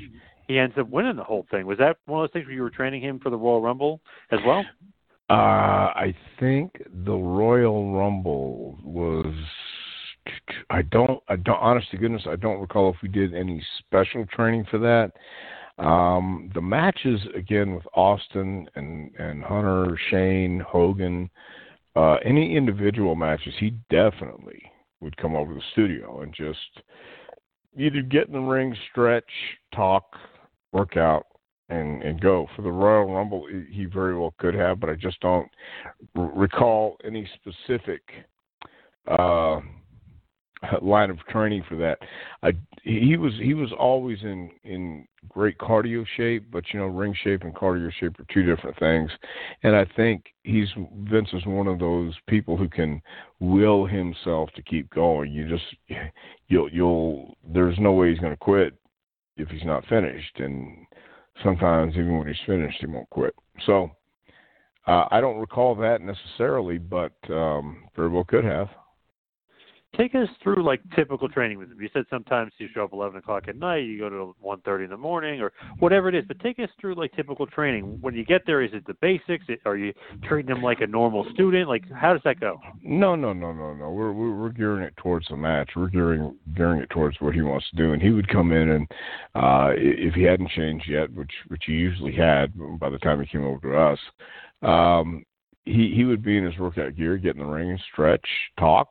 [0.48, 1.64] he ends up winning the whole thing.
[1.64, 4.00] Was that one of those things where you were training him for the Royal Rumble
[4.32, 4.64] as well?
[5.30, 6.72] Uh, I think
[7.04, 9.32] the Royal Rumble was.
[10.68, 11.22] I don't.
[11.28, 11.60] I don't.
[11.60, 15.12] Honest to goodness, I don't recall if we did any special training for that.
[15.82, 21.30] Um, the matches again with Austin and and Hunter, Shane, Hogan,
[21.98, 24.62] uh, any individual matches, he definitely
[25.00, 26.84] would come over to the studio and just
[27.76, 29.24] either get in the ring, stretch,
[29.74, 30.04] talk,
[30.72, 31.26] work out
[31.70, 33.46] and and go for the Royal Rumble.
[33.68, 35.48] He very well could have, but I just don't
[36.16, 38.02] r- recall any specific
[39.08, 39.60] uh,
[40.82, 41.98] line of training for that.
[42.42, 47.14] I, he was he was always in in great cardio shape, but you know ring
[47.22, 49.10] shape and cardio shape are two different things.
[49.62, 50.68] And I think he's
[51.04, 53.00] Vince is one of those people who can
[53.40, 55.32] will himself to keep going.
[55.32, 55.64] You just
[56.48, 58.74] you'll you'll there's no way he's going to quit
[59.36, 60.86] if he's not finished, and
[61.44, 63.34] sometimes even when he's finished, he won't quit.
[63.66, 63.90] So
[64.86, 68.68] uh, I don't recall that necessarily, but um, very well could have
[69.98, 71.80] take us through like typical training with him.
[71.80, 74.84] You said sometimes you show up eleven o'clock at night, you go to one thirty
[74.84, 76.24] in the morning, or whatever it is.
[76.26, 77.98] But take us through like typical training.
[78.00, 79.44] When you get there, is it the basics?
[79.66, 79.92] Are you
[80.24, 81.68] treating him like a normal student?
[81.68, 82.60] Like how does that go?
[82.82, 83.90] No, no, no, no, no.
[83.90, 85.70] We're we're, we're gearing it towards the match.
[85.74, 87.92] We're gearing gearing it towards what he wants to do.
[87.92, 88.86] And he would come in and
[89.34, 93.26] uh if he hadn't changed yet, which which he usually had by the time he
[93.26, 93.98] came over to us.
[94.62, 95.24] Um,
[95.64, 98.26] he he would be in his workout gear, get in the ring, stretch,
[98.58, 98.88] talk,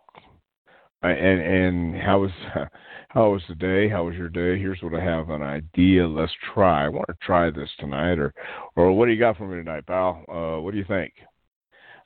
[1.04, 2.32] and and how was
[3.10, 3.88] how was the day?
[3.90, 4.60] How was your day?
[4.60, 6.08] Here's what I have an idea.
[6.08, 6.86] Let's try.
[6.86, 8.34] I want to try this tonight, or
[8.76, 10.24] or what do you got for me tonight, pal?
[10.28, 11.14] Uh, what do you think?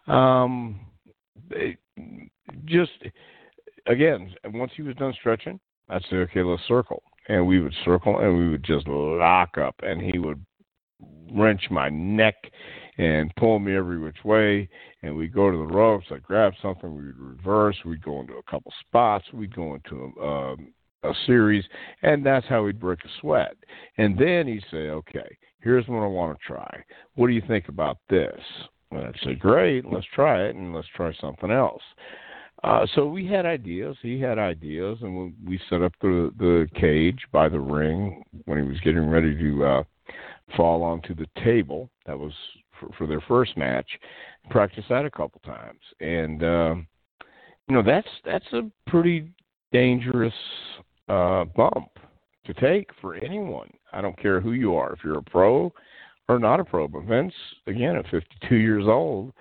[0.08, 0.80] Um,
[2.66, 2.92] just
[3.88, 8.20] again, once he was done stretching, I'd say, okay, let's circle, and we would circle,
[8.20, 10.44] and we would just lock up, and he would
[11.34, 12.36] wrench my neck
[12.98, 14.70] and pull me every which way.
[15.04, 16.08] And we'd go to the ropes.
[16.12, 16.96] I'd grab something.
[16.96, 17.78] We'd reverse.
[17.86, 19.26] We'd go into a couple spots.
[19.34, 20.74] We'd go into a, um,
[21.04, 21.64] a series.
[22.04, 23.56] And that's how he'd break a sweat.
[23.98, 26.84] And then he'd say, okay, here's what I want to try.
[27.16, 28.40] What do you think about this?
[28.92, 31.82] And I'd say, great, let's try it, and let's try something else.
[32.64, 33.98] Uh, so we had ideas.
[34.02, 38.60] He had ideas, and we, we set up the the cage by the ring when
[38.60, 39.84] he was getting ready to uh,
[40.56, 41.90] fall onto the table.
[42.06, 42.34] That was
[42.82, 43.88] for, for their first match.
[44.50, 46.88] Practice that a couple times, and um,
[47.70, 49.30] you know that's that's a pretty
[49.72, 50.34] dangerous
[51.08, 51.90] uh, bump
[52.46, 53.70] to take for anyone.
[53.94, 55.72] I don't care who you are, if you're a pro
[56.28, 56.88] or not a pro.
[56.88, 57.34] But Vince,
[57.68, 59.34] again, at 52 years old,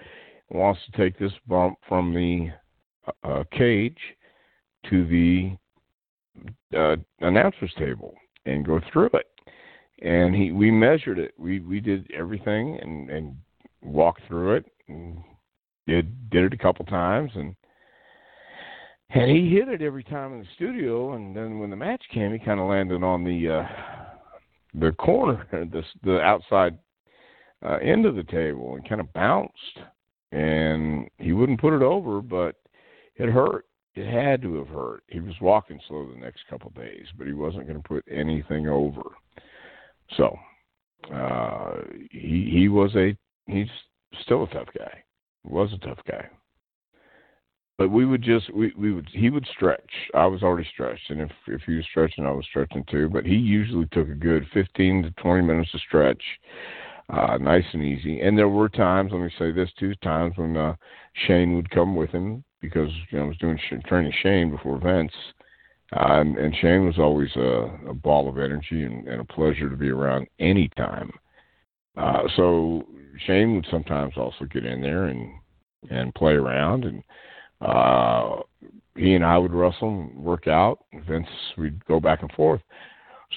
[0.51, 2.51] wants to take this bump from the
[3.25, 3.99] uh, cage
[4.91, 5.57] to the
[6.77, 8.15] uh, announcer's table
[8.47, 9.27] and go through it
[10.01, 11.35] and he we measured it.
[11.39, 13.37] We we did everything and and
[13.83, 15.19] walked through it and
[15.87, 17.31] did did it a couple times.
[17.35, 17.55] And
[19.11, 21.15] and he hit it every time in the studio.
[21.15, 23.69] And then when the match came he kind of landed on the uh
[24.75, 26.79] the corner the the outside
[27.63, 29.79] uh, end of the table and kind of bounced.
[30.33, 32.57] And he wouldn't put it over but
[33.17, 33.67] it hurt.
[33.97, 35.03] It had to have hurt.
[35.09, 38.05] He was walking slow the next couple of days but he wasn't going to put
[38.11, 39.03] anything over
[40.17, 40.37] so
[41.15, 41.77] uh,
[42.11, 43.69] he he was a he's
[44.23, 45.03] still a tough guy.
[45.45, 46.29] Was a tough guy.
[47.79, 49.91] but we would just we we would he would stretch.
[50.15, 53.09] I was already stretched, and if if he was stretching, I was stretching too.
[53.09, 56.23] But he usually took a good fifteen to twenty minutes to stretch,
[57.09, 58.21] uh, nice and easy.
[58.21, 60.77] And there were times, let me say this too, times when uh,
[61.27, 65.13] Shane would come with him because you know I was doing training Shane before Vince.
[65.97, 69.69] Uh, and, and Shane was always a, a ball of energy and, and a pleasure
[69.69, 71.11] to be around anytime.
[71.97, 72.87] Uh, so
[73.27, 75.33] Shane would sometimes also get in there and
[75.91, 77.03] and play around, and
[77.63, 78.43] uh,
[78.97, 80.85] he and I would wrestle and work out.
[81.09, 81.27] Vince,
[81.57, 82.61] we'd go back and forth.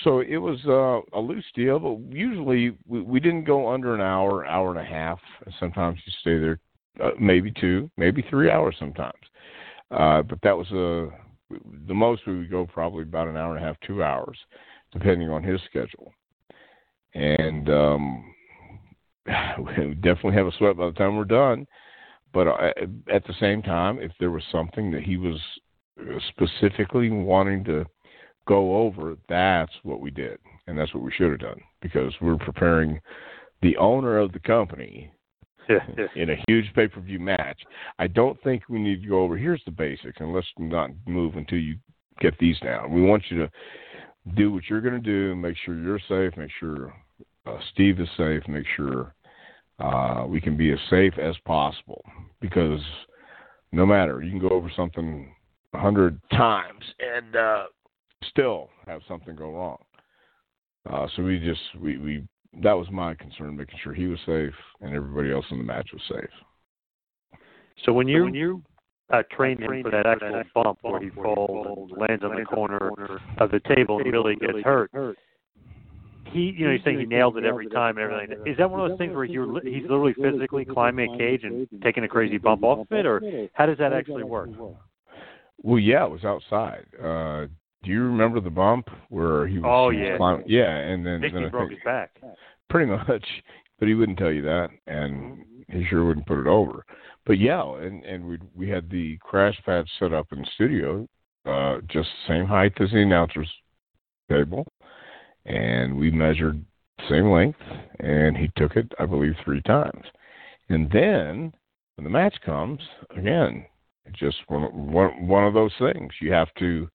[0.04, 4.02] So it was uh, a loose deal, but usually we, we didn't go under an
[4.02, 5.20] hour, hour and a half.
[5.60, 6.60] Sometimes you stay there,
[7.02, 9.14] uh, maybe two, maybe three hours sometimes.
[9.92, 11.10] Uh, but that was a
[11.50, 14.38] the most we would go probably about an hour and a half, two hours,
[14.92, 16.14] depending on his schedule.
[17.14, 18.34] And um,
[19.78, 21.68] we definitely have a sweat by the time we're done.
[22.34, 22.72] But uh,
[23.12, 25.40] at the same time, if there was something that he was
[26.30, 27.86] specifically wanting to
[28.48, 30.40] go over, that's what we did.
[30.66, 33.00] And that's what we should have done because we're preparing
[33.62, 35.12] the owner of the company
[36.16, 37.62] in a huge pay per view match.
[38.00, 41.36] I don't think we need to go over here's the basics and let's not move
[41.36, 41.76] until you
[42.20, 42.92] get these down.
[42.92, 43.52] We want you to
[44.36, 46.94] do what you're going to do, make sure you're safe, make sure
[47.46, 49.14] uh, Steve is safe, make sure
[49.80, 52.04] uh, we can be as safe as possible
[52.40, 52.82] because
[53.72, 55.34] no matter you can go over something
[55.74, 57.64] a hundred times and uh,
[58.30, 59.78] still have something go wrong.
[60.90, 62.28] Uh, so we just we, we
[62.62, 65.90] that was my concern, making sure he was safe and everybody else in the match
[65.92, 67.40] was safe.
[67.86, 68.62] So when you when you
[69.12, 72.92] uh, train him for that actual bump where he falls, lands on the corner
[73.40, 74.92] of the table and really gets hurt,
[76.32, 78.38] he, you know, you're saying he nailed it every time and everything.
[78.46, 81.68] Is that one of those things where you're he's literally physically climbing a cage and
[81.84, 83.22] taking a crazy bump off of it, or
[83.54, 84.50] how does that actually work?
[85.62, 86.86] Well, yeah, it was outside.
[87.02, 87.48] Uh,
[87.84, 89.70] do you remember the bump where he was?
[89.70, 90.46] Oh yeah, climbing?
[90.48, 92.16] yeah, and then, then he broke his back.
[92.70, 93.26] Pretty much,
[93.80, 96.86] but he wouldn't tell you that, and he sure wouldn't put it over.
[97.26, 101.08] But yeah, and and we we had the crash pad set up in the studio,
[101.46, 103.52] uh, just the same height as the announcer's
[104.30, 104.66] table,
[105.46, 106.64] and we measured
[107.10, 107.60] same length,
[108.00, 110.06] and he took it, I believe, three times.
[110.70, 111.54] And then
[111.96, 112.80] when the match comes,
[113.16, 113.66] again,
[114.06, 116.14] it's just one one one of those things.
[116.22, 116.90] You have to.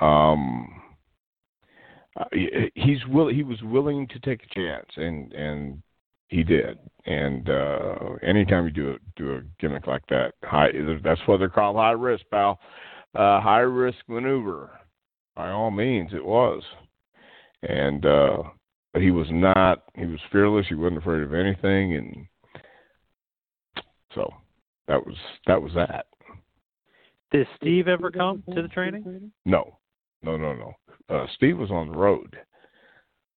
[0.00, 0.82] Um,
[2.18, 2.24] uh,
[2.74, 5.82] he's will he was willing to take a chance, and and
[6.28, 6.78] he did.
[7.06, 10.70] And uh, anytime you do a, do a gimmick like that, high
[11.02, 12.58] that's what they're called high risk, pal.
[13.14, 14.70] Uh, high risk maneuver.
[15.34, 16.62] By all means, it was
[17.62, 18.42] and uh
[18.92, 22.26] but he was not he was fearless he wasn't afraid of anything and
[24.14, 24.32] so
[24.88, 26.06] that was that was that
[27.30, 29.76] did steve ever come to the training no
[30.22, 30.72] no no no.
[31.08, 32.36] Uh steve was on the road.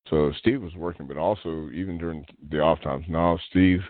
[0.09, 3.81] So steve was working but also even during the off times now steve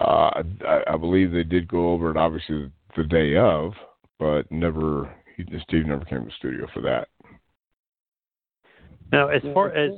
[0.00, 3.72] uh I, I believe they did go over it obviously the day of
[4.18, 7.08] but never he, steve never came to the studio for that.
[9.12, 9.90] Now, as far as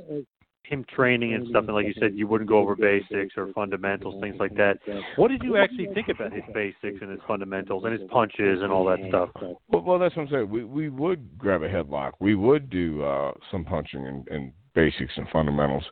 [0.67, 4.21] him training and stuff, and like you said, you wouldn't go over basics or fundamentals,
[4.21, 4.79] things like that.
[5.15, 8.71] What did you actually think about his basics and his fundamentals and his punches and
[8.71, 9.29] all that stuff?
[9.69, 10.49] Well, well that's what I'm saying.
[10.49, 12.13] We we would grab a headlock.
[12.19, 15.83] We would do uh, some punching and, and basics and fundamentals.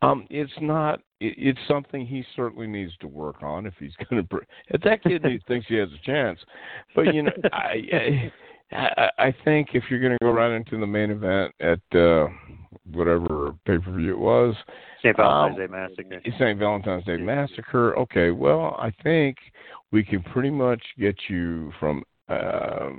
[0.00, 1.00] Um, it's not.
[1.20, 4.40] It, it's something he certainly needs to work on if he's going to.
[4.68, 6.38] If that kid thinks he has a chance,
[6.94, 8.32] but you know, I, I
[8.72, 12.26] I, I think if you're going to go right into the main event at uh,
[12.92, 14.54] whatever pay per view it was,
[15.02, 15.16] St.
[15.16, 16.22] Valentine's um, Day Massacre.
[16.38, 16.58] St.
[16.58, 17.98] Valentine's Day Massacre.
[17.98, 19.36] Okay, well, I think
[19.90, 22.90] we can pretty much get you from uh,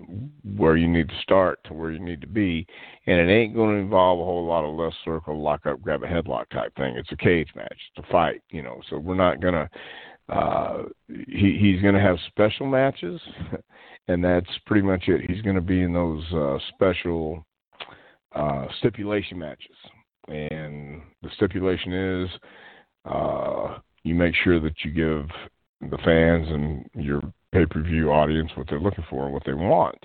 [0.58, 2.66] where you need to start to where you need to be,
[3.08, 6.04] and it ain't going to involve a whole lot of left circle, lock up, grab
[6.04, 6.96] a headlock type thing.
[6.98, 7.78] It's a cage match.
[7.96, 8.82] It's a fight, you know.
[8.90, 9.70] So we're not gonna.
[10.30, 13.20] Uh, he he's gonna have special matches.
[14.08, 15.30] and that's pretty much it.
[15.30, 17.46] He's going to be in those uh, special
[18.36, 19.76] uh, stipulation matches,
[20.28, 22.30] and the stipulation is
[23.06, 25.28] uh, you make sure that you give
[25.90, 29.54] the fans and your pay per view audience what they're looking for and what they
[29.54, 29.98] want.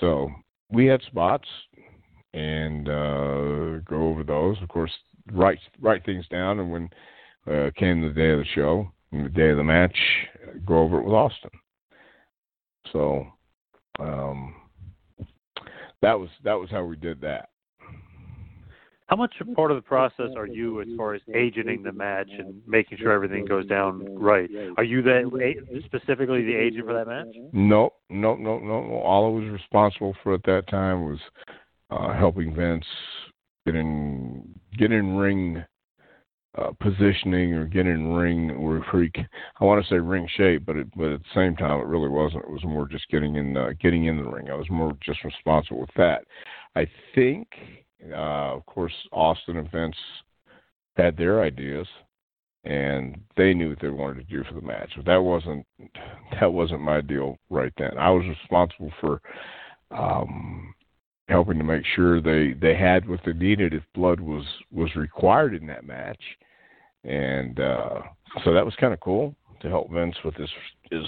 [0.00, 0.30] So
[0.70, 1.48] we had spots
[2.34, 4.56] and uh, go over those.
[4.62, 4.92] Of course,
[5.32, 6.90] write write things down, and when
[7.50, 9.96] uh, came the day of the show, the day of the match,
[10.66, 11.50] go over it with Austin.
[12.92, 13.26] So
[13.98, 14.54] um,
[16.02, 17.50] that was that was how we did that.
[19.08, 22.60] How much part of the process are you as far as agenting the match and
[22.66, 24.50] making sure everything goes down right?
[24.76, 25.54] Are you the
[25.86, 27.34] specifically the agent for that match?
[27.52, 28.82] No, no, no, no.
[28.82, 28.98] no.
[28.98, 31.18] All I was responsible for at that time was
[31.90, 32.84] uh, helping Vince
[33.64, 34.46] get in
[34.78, 35.64] get in ring
[36.56, 39.16] uh, positioning or getting in ring or freak.
[39.60, 42.08] I want to say ring shape, but it, but at the same time, it really
[42.08, 42.44] wasn't.
[42.44, 44.50] It was more just getting in uh, getting in the ring.
[44.50, 46.24] I was more just responsible with that.
[46.74, 47.48] I think
[48.12, 49.96] uh, of course, Austin Vince
[50.96, 51.86] had their ideas,
[52.64, 54.90] and they knew what they wanted to do for the match.
[54.96, 55.66] But that wasn't
[56.40, 57.96] that wasn't my deal right then.
[57.98, 59.20] I was responsible for
[59.90, 60.74] um,
[61.28, 65.54] helping to make sure they they had what they needed if blood was was required
[65.54, 66.22] in that match,
[67.04, 68.00] and uh,
[68.44, 70.50] so that was kind of cool to help Vince with this.
[70.90, 71.06] Is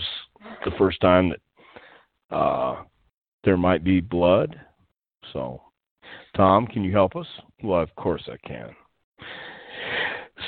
[0.65, 2.83] the first time that uh,
[3.45, 4.61] there might be blood,
[5.33, 5.63] so
[6.37, 7.27] Tom, can you help us?
[7.63, 8.75] Well, of course I can.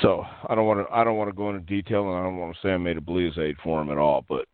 [0.01, 2.37] So I don't want to I don't want to go into detail, and I don't
[2.37, 4.45] want to say I made a Bleas aid for him at all, but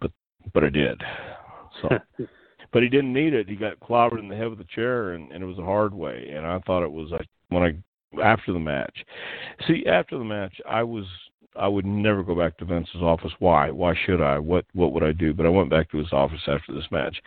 [0.00, 0.10] but
[0.52, 1.00] but I did.
[1.80, 1.88] So,
[2.72, 3.48] but he didn't need it.
[3.48, 5.94] He got clobbered in the head with a chair, and, and it was a hard
[5.94, 6.32] way.
[6.34, 9.04] And I thought it was like when I after the match.
[9.66, 11.06] See, after the match, I was
[11.56, 13.32] I would never go back to Vince's office.
[13.38, 13.70] Why?
[13.70, 14.38] Why should I?
[14.38, 15.34] What What would I do?
[15.34, 17.20] But I went back to his office after this match,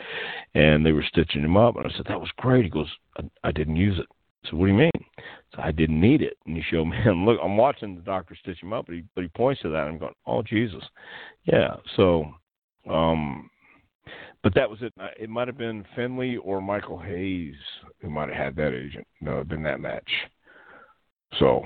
[0.56, 1.76] and they were stitching him up.
[1.76, 4.08] And I said, "That was great." He goes, "I, I didn't use it."
[4.44, 4.92] I said, "What do you mean?"
[5.56, 6.38] So I didn't need it.
[6.46, 6.98] And he showed me.
[7.06, 9.70] And look, I'm watching the doctor stitch him up, but he but he points to
[9.70, 9.86] that.
[9.86, 10.84] And I'm going, "Oh Jesus,
[11.46, 12.26] yeah." So,
[12.90, 13.50] um,
[14.46, 14.94] but that was it.
[15.20, 17.56] It might have been Finlay or Michael Hayes
[18.00, 19.08] who might have had that agent.
[19.20, 20.08] No, been that match.
[21.40, 21.66] So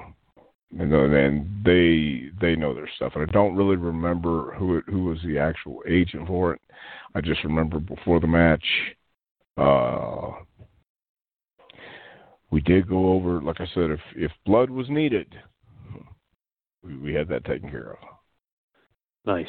[0.79, 3.11] and they they know their stuff.
[3.15, 6.61] And I don't really remember who it, who was the actual agent for it.
[7.13, 8.63] I just remember before the match,
[9.57, 10.31] uh,
[12.49, 13.41] we did go over.
[13.41, 15.35] Like I said, if if blood was needed,
[16.81, 18.18] we, we had that taken care of.
[19.29, 19.45] Nice.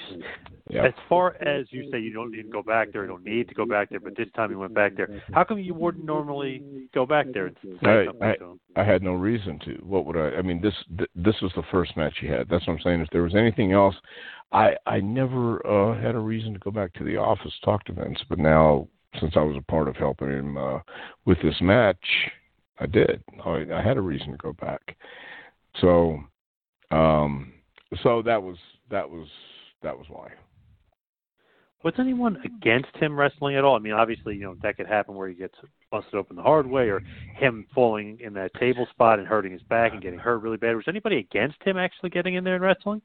[0.68, 0.84] Yeah.
[0.84, 3.02] As far as you say, you don't need to go back there.
[3.02, 5.22] You don't need to go back there, but this time you went back there.
[5.32, 6.62] How come you wouldn't normally
[6.94, 8.60] go back there and say I, something I, to him?
[8.76, 9.72] I had no reason to.
[9.82, 10.36] What would I?
[10.36, 12.46] I mean, this th- this was the first match he had.
[12.50, 13.00] That's what I'm saying.
[13.00, 13.94] If there was anything else,
[14.52, 17.94] I I never uh, had a reason to go back to the office talk to
[17.94, 18.20] Vince.
[18.28, 18.86] But now,
[19.18, 20.80] since I was a part of helping him uh,
[21.24, 22.04] with this match,
[22.78, 23.24] I did.
[23.44, 24.96] I, I had a reason to go back.
[25.80, 26.20] So,
[26.92, 27.54] um,
[28.04, 28.58] so that was
[28.90, 29.26] that was
[29.82, 30.30] that was why.
[31.82, 33.74] Was anyone against him wrestling at all?
[33.74, 35.54] I mean, obviously, you know that could happen where he gets
[35.90, 37.00] busted open the hard way, or
[37.36, 40.76] him falling in that table spot and hurting his back and getting hurt really bad.
[40.76, 43.00] Was anybody against him actually getting in there and wrestling?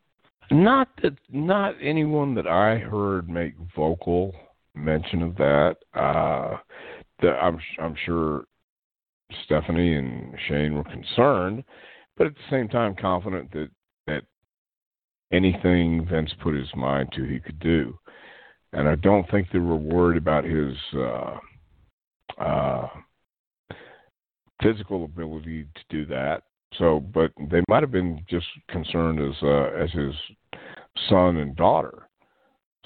[0.52, 4.36] Not that, not anyone that I heard make vocal
[4.76, 5.78] mention of that.
[5.94, 6.58] Uh,
[7.22, 8.46] that I'm, I'm sure
[9.46, 11.64] Stephanie and Shane were concerned,
[12.18, 13.70] but at the same time confident that
[15.36, 17.98] anything Vince put his mind to, he could do.
[18.74, 21.38] And I don't think they were worried about his uh,
[22.38, 22.88] uh,
[24.62, 26.44] physical ability to do that.
[26.78, 30.14] So, but they might have been just concerned as uh, as his
[31.10, 32.10] son and daughter.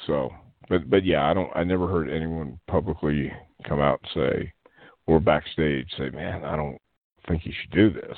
[0.06, 0.30] So,
[0.70, 1.50] but but yeah, I don't.
[1.56, 3.32] I never heard anyone publicly
[3.68, 4.54] come out and say,
[5.08, 6.78] or backstage say, "Man, I don't
[7.28, 8.18] think you should do this."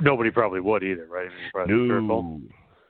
[0.00, 1.26] Nobody probably would either, right?
[1.26, 2.22] I mean, probably fearful.
[2.22, 2.40] No.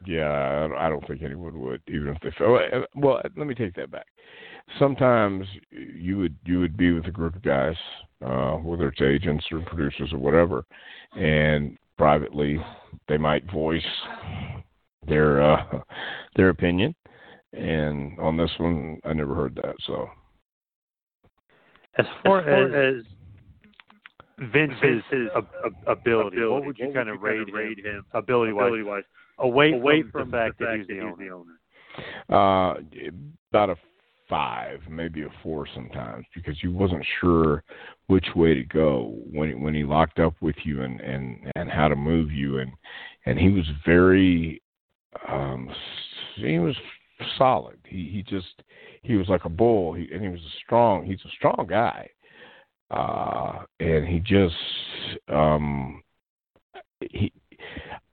[0.05, 2.61] Yeah, I I don't think anyone would, even if they felt.
[2.97, 4.07] Well, let me take that back.
[4.79, 7.77] Sometimes you would you would be with a group of guys,
[8.25, 10.65] uh, whether it's agents or producers or whatever,
[11.17, 12.59] and privately
[13.09, 13.83] they might voice
[15.07, 15.81] their uh,
[16.37, 16.95] their opinion.
[17.53, 19.75] And on this one, I never heard that.
[19.87, 20.09] So
[21.99, 23.05] As far as,
[24.51, 25.03] Vince's
[25.37, 29.05] ab- ab- ability, what would you kind of rate him ability wise,
[29.39, 31.59] away, away from, the fact that he's the owner?
[32.29, 32.81] Uh,
[33.51, 33.77] about a
[34.29, 37.63] five, maybe a four sometimes, because you wasn't sure
[38.07, 41.89] which way to go when when he locked up with you and and and how
[41.89, 42.73] to move you and
[43.27, 44.63] and he was very
[45.29, 45.69] um
[46.37, 46.75] he was
[47.37, 47.79] solid.
[47.87, 48.63] He he just
[49.03, 49.93] he was like a bull.
[49.93, 51.05] He and he was a strong.
[51.05, 52.09] He's a strong guy.
[52.93, 54.55] Uh, and he just
[55.29, 56.03] um
[57.01, 57.33] he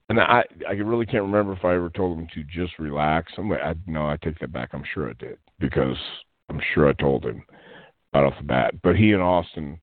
[0.08, 3.34] and I I really can't remember if I ever told him to just relax.
[3.38, 4.70] I'm I no, I take that back.
[4.72, 5.98] I'm sure I did because
[6.50, 7.44] I'm sure I told him
[8.14, 8.76] right off the bat.
[8.82, 9.80] But he and Austin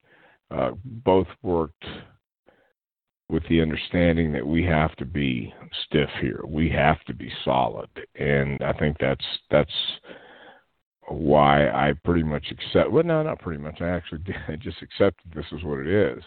[0.50, 1.84] uh, both worked
[3.28, 5.52] with the understanding that we have to be
[5.84, 6.40] stiff here.
[6.46, 9.70] We have to be solid, and I think that's that's
[11.08, 12.90] why I pretty much accept.
[12.90, 13.80] Well, no, not pretty much.
[13.80, 14.36] I actually did.
[14.48, 16.22] I just accepted this is what it is.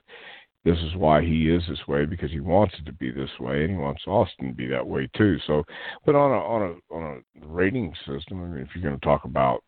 [0.66, 3.64] This is why he is this way because he wants it to be this way,
[3.64, 5.38] and he wants Austin to be that way too.
[5.48, 5.64] So,
[6.06, 9.06] but on a on a on a rating system, I mean, if you're going to
[9.06, 9.64] talk about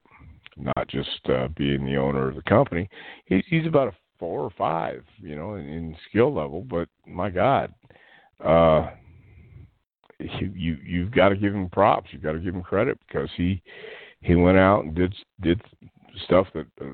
[0.58, 2.90] not just uh, being the owner of the company,
[3.26, 6.62] he, he's about a four or five, you know, in, in skill level.
[6.62, 7.74] But my God,
[8.44, 8.90] uh,
[10.20, 12.10] you, you you've got to give him props.
[12.12, 13.62] You've got to give him credit because he
[14.22, 15.62] he went out and did did
[16.26, 16.92] stuff that a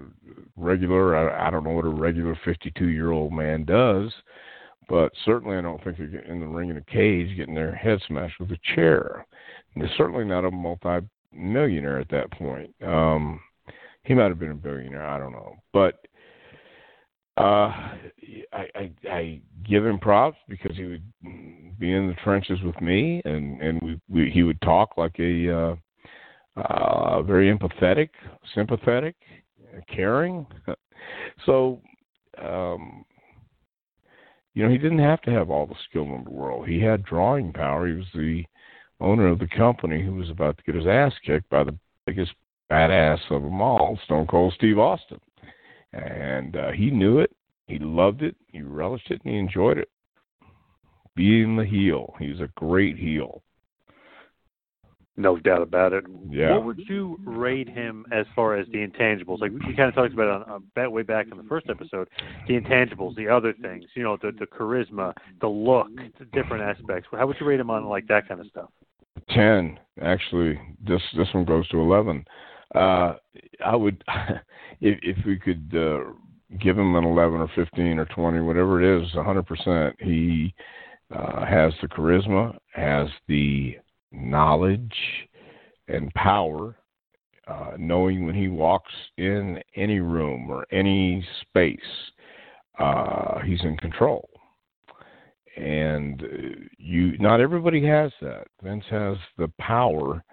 [0.55, 4.11] regular I, I don't know what a regular 52 year old man does,
[4.89, 7.99] but certainly I don't think they're in the ring in a cage getting their head
[8.07, 9.25] smashed with a chair.
[9.73, 12.73] And they're certainly not a multi millionaire at that point.
[12.86, 13.39] Um,
[14.03, 15.95] he might have been a billionaire, I don't know, but
[17.38, 17.69] uh,
[18.51, 21.03] I, I I give him props because he would
[21.78, 25.55] be in the trenches with me, and and we, we he would talk like a
[25.55, 25.75] uh,
[26.58, 28.10] uh, very empathetic,
[28.53, 29.16] sympathetic,
[29.93, 30.45] caring.
[31.45, 31.82] so,
[32.43, 33.05] um,
[34.53, 36.68] you know, he didn't have to have all the skill in the world.
[36.68, 37.88] He had drawing power.
[37.88, 38.43] He was the
[38.99, 42.32] owner of the company who was about to get his ass kicked by the biggest
[42.72, 45.20] badass of them all, Stone Cold Steve Austin
[45.93, 47.32] and uh, he knew it.
[47.68, 48.36] He loved it.
[48.47, 49.89] He relished it, and he enjoyed it.
[51.16, 53.41] Being the heel, he was a great heel.
[55.20, 56.05] No doubt about it.
[56.30, 56.53] Yeah.
[56.53, 59.41] What would you rate him as far as the intangibles?
[59.41, 62.07] Like we kind of talked about on, on that way back in the first episode,
[62.47, 63.86] the intangibles, the other things.
[63.95, 65.88] You know, the the charisma, the look,
[66.20, 67.09] the different aspects.
[67.11, 68.70] How would you rate him on like that kind of stuff?
[69.30, 70.59] Ten, actually.
[70.88, 72.24] This this one goes to eleven.
[72.76, 73.15] Uh,
[73.65, 74.03] I would,
[74.82, 76.11] if if we could uh,
[76.59, 79.93] give him an 11 or 15 or 20, whatever it is, a 100%.
[79.99, 80.53] He
[81.13, 83.78] uh, has the charisma, has the
[84.12, 84.93] knowledge
[85.88, 86.76] and power,
[87.47, 91.80] uh, knowing when he walks in any room or any space,
[92.80, 94.30] uh, he's in control.
[95.55, 98.47] And uh, you, not everybody has that.
[98.62, 100.24] Vince has the power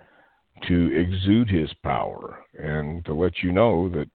[0.69, 4.09] to exude his power and to let you know that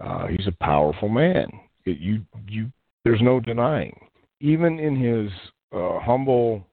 [0.00, 1.48] uh, he's a powerful man.
[1.84, 2.70] It, you you
[3.04, 3.98] there's no denying.
[4.40, 5.30] Even in his
[5.72, 6.66] uh, humble,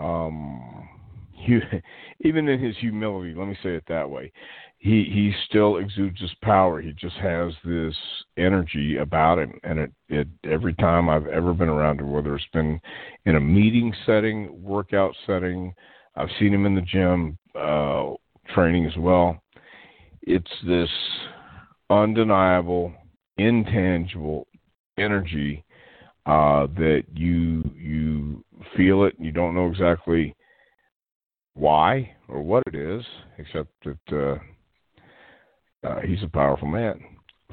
[0.00, 0.88] um,
[1.46, 1.60] hu-
[2.20, 4.32] even in his humility, let me say it that way,
[4.78, 6.80] he he still exudes his power.
[6.80, 7.94] He just has this
[8.36, 12.44] energy about him, and it it every time I've ever been around him, whether it's
[12.52, 12.80] been
[13.26, 15.74] in a meeting setting, workout setting,
[16.16, 18.14] I've seen him in the gym uh,
[18.54, 19.40] training as well.
[20.22, 20.90] It's this
[21.90, 22.92] undeniable,
[23.36, 24.46] intangible
[24.98, 25.64] energy
[26.26, 28.44] uh, that you you
[28.76, 29.16] feel it.
[29.16, 30.34] And you don't know exactly
[31.54, 33.04] why or what it is,
[33.38, 33.98] except that
[35.84, 37.00] uh, uh, he's a powerful man.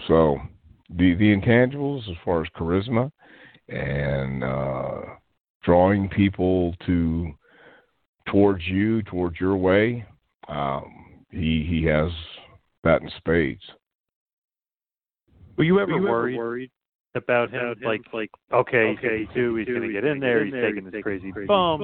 [0.07, 0.37] So
[0.89, 3.11] the the intangibles, as far as charisma
[3.69, 5.01] and uh,
[5.63, 7.31] drawing people to
[8.29, 10.05] towards you, towards your way,
[10.47, 12.11] um, he he has
[12.83, 13.61] that in spades.
[15.57, 16.71] Were you ever, Were you worried, ever worried
[17.17, 17.67] about him?
[17.67, 20.89] About like, like, okay, okay, he's 52, he's going to get in there, he's taking
[20.89, 21.81] this crazy bump.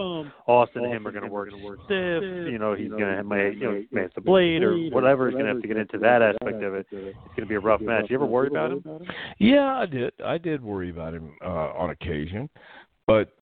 [0.48, 1.50] Austin and him are going to work
[1.86, 2.24] stiff.
[2.24, 5.28] You know, he's going to have my, you know, Mance the Blade or whatever.
[5.28, 6.88] He's going to have to get into that aspect of it.
[6.92, 8.06] It's going to be a rough match.
[8.10, 8.84] You ever worry about him?
[9.40, 10.14] Yeah, I did.
[10.24, 12.50] I did worry about him uh, on occasion,
[13.08, 13.34] but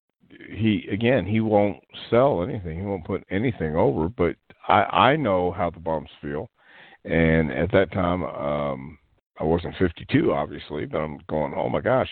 [0.49, 1.77] he again he won't
[2.09, 2.79] sell anything.
[2.79, 4.07] He won't put anything over.
[4.07, 4.35] But
[4.67, 6.49] I I know how the bumps feel,
[7.03, 8.23] and at that time.
[8.23, 8.97] um
[9.39, 12.09] I wasn't 52, obviously, but I'm going, oh my gosh.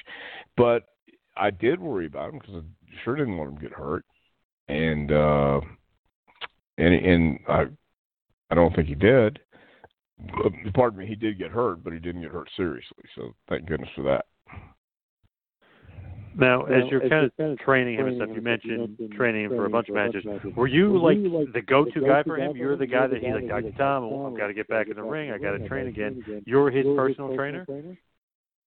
[0.58, 0.84] But
[1.38, 2.62] I did worry about him because I
[3.04, 4.06] sure didn't want him to get hurt,
[4.68, 5.62] and uh,
[6.78, 7.66] and and I
[8.50, 9.40] I don't think he did.
[10.74, 13.04] Pardon me, he did get hurt, but he didn't get hurt seriously.
[13.16, 14.26] So thank goodness for that.
[16.40, 19.52] Now, as you're kind of kind of training him and stuff, you mentioned training him
[19.52, 20.24] for a bunch of matches.
[20.56, 21.18] Were you like
[21.54, 22.56] the go-to guy for him?
[22.56, 23.72] You're the guy that he's like, Dr.
[23.78, 25.32] Tom, I've got to get back in the ring.
[25.32, 26.24] I got to train again.
[26.46, 27.66] You're his personal trainer.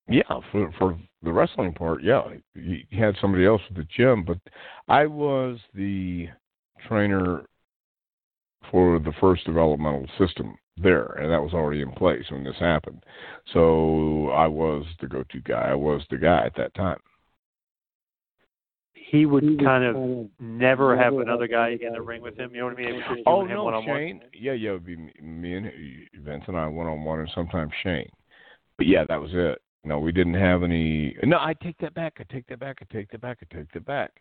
[0.08, 2.22] Yeah, for for the wrestling part, yeah,
[2.54, 4.38] he had somebody else at the gym, but
[4.88, 6.28] I was the
[6.88, 7.42] trainer
[8.70, 13.04] for the first developmental system there, and that was already in place when this happened.
[13.52, 15.70] So I was the go-to guy.
[15.70, 16.98] I was the guy at that time
[19.12, 22.34] he would, he kind, of kind of never have another guy in the ring with
[22.38, 22.54] him.
[22.54, 23.02] You know what I mean?
[23.26, 24.22] Oh no, Shane.
[24.32, 25.70] Yeah, yeah, it would be me and
[26.24, 28.08] Vince and I one on one, and sometimes Shane.
[28.78, 29.60] But yeah, that was it.
[29.84, 31.14] No, we didn't have any.
[31.24, 32.14] No, I take that back.
[32.20, 32.78] I take that back.
[32.80, 33.38] I take that back.
[33.42, 34.12] I take that back.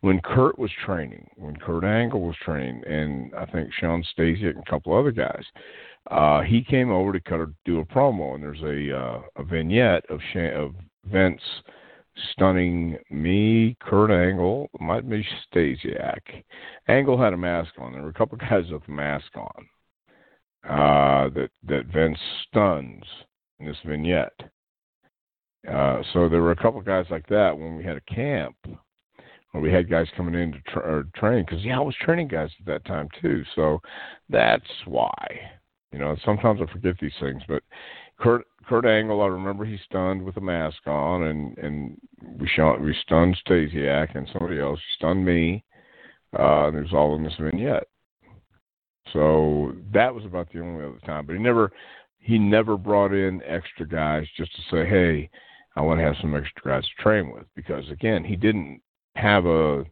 [0.00, 4.64] When Kurt was training, when Kurt Angle was training, and I think Shawn Stasiak and
[4.66, 5.44] a couple other guys,
[6.10, 10.06] uh, he came over to cut do a promo, and there's a uh, a vignette
[10.08, 10.74] of Shan- of
[11.12, 11.42] Vince
[12.32, 16.20] stunning me, Kurt Angle, might be Stasiak.
[16.88, 17.92] Angle had a mask on.
[17.92, 19.66] There were a couple guys with a mask on
[20.68, 22.18] uh, that that Vince
[22.48, 23.04] stuns
[23.58, 24.38] in this vignette.
[25.70, 28.56] Uh, so there were a couple guys like that when we had a camp
[29.52, 32.50] where we had guys coming in to tra- train because yeah, I was training guys
[32.60, 33.42] at that time too.
[33.54, 33.80] So
[34.28, 35.26] that's why.
[35.92, 37.62] You know, sometimes I forget these things, but
[38.18, 42.00] Kurt Kurt Angle, I remember he stunned with a mask on, and and
[42.38, 45.64] we shot we stunned Stasiak and somebody else stunned me.
[46.38, 47.88] Uh, and it was all in this vignette.
[49.12, 51.26] So that was about the only other time.
[51.26, 51.72] But he never
[52.18, 55.30] he never brought in extra guys just to say, hey,
[55.76, 58.80] I want to have some extra guys to train with because again, he didn't
[59.16, 59.84] have a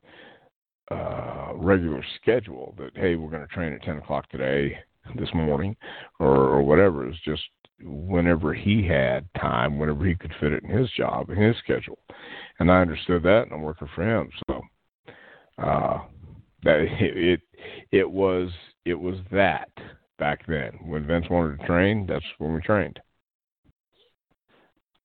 [0.90, 4.78] uh, regular schedule that hey, we're going to train at ten o'clock today,
[5.16, 5.76] this morning,
[6.20, 7.08] or, or whatever.
[7.08, 7.42] It's just
[7.82, 11.98] whenever he had time, whenever he could fit it in his job, in his schedule,
[12.58, 14.30] and I understood that, and I'm working for him.
[14.48, 14.62] So
[15.58, 16.00] uh,
[16.64, 17.40] that it, it
[17.92, 18.50] it was
[18.84, 19.70] it was that
[20.18, 22.06] back then when Vince wanted to train.
[22.06, 23.00] That's when we trained.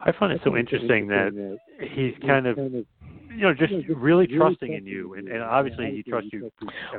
[0.06, 2.86] I find it so interesting that he's kind of, you
[3.38, 6.52] know, just really trusting in you, and, and obviously he trusts you.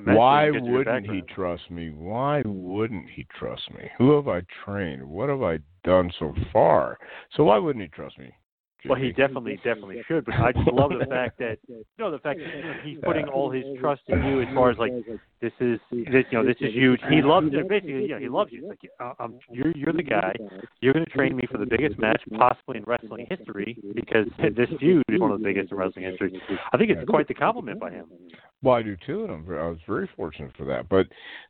[0.04, 1.90] Why wouldn't he trust me?
[1.90, 3.90] Why wouldn't he trust me?
[3.98, 5.04] Who have I trained?
[5.04, 6.98] What have I done so far?
[7.36, 8.32] So why wouldn't he trust me?
[8.88, 10.24] Well, he definitely, definitely should.
[10.24, 13.50] But I just love the fact that you know the fact that he's putting all
[13.50, 14.92] his trust in you as far as like
[15.40, 17.00] this is this you know this is huge.
[17.08, 17.64] He loves you.
[17.68, 18.70] Basically, yeah, he loves you.
[18.70, 20.34] It's like uh, um, you're you're the guy.
[20.80, 24.68] You're going to train me for the biggest match possibly in wrestling history because this
[24.78, 26.40] feud is one of the biggest in wrestling history.
[26.72, 28.06] I think it's quite the compliment by him.
[28.62, 30.88] Well, I do too, and I'm, I was very fortunate for that.
[30.88, 31.06] But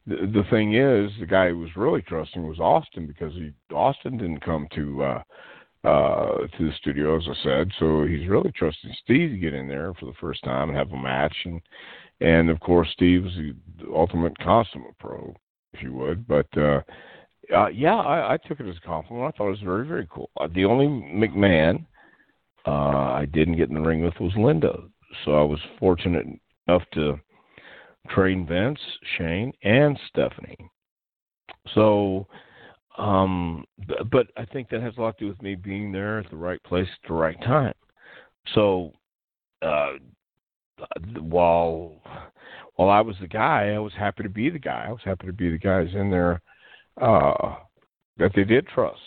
[0.07, 4.19] the, the thing is, the guy who was really trusting was Austin because he Austin
[4.19, 5.03] didn't come to.
[5.03, 5.23] uh
[5.85, 7.71] uh, to the studio, as I said.
[7.79, 10.93] So he's really trusting Steve to get in there for the first time and have
[10.93, 11.61] a match, and
[12.21, 13.55] and of course Steve was the
[13.95, 15.35] ultimate consummate pro,
[15.73, 16.27] if you would.
[16.27, 16.81] But uh,
[17.55, 19.35] uh, yeah, I, I took it as a compliment.
[19.35, 20.31] I thought it was very very cool.
[20.41, 21.85] Uh, the only McMahon
[22.67, 24.79] uh, I didn't get in the ring with was Linda,
[25.25, 26.27] so I was fortunate
[26.67, 27.21] enough to
[28.09, 28.81] train Vince,
[29.17, 30.57] Shane, and Stephanie.
[31.75, 32.27] So
[32.97, 33.65] um,
[34.11, 36.37] but I think that has a lot to do with me being there at the
[36.37, 37.75] right place at the right time.
[38.55, 38.93] So,
[39.63, 39.95] uh,
[41.21, 41.93] while
[42.77, 44.87] while I was the guy, I was happy to be the guy.
[44.89, 46.41] I was happy to be the guys in there
[47.01, 47.57] uh,
[48.19, 48.99] that they did trust.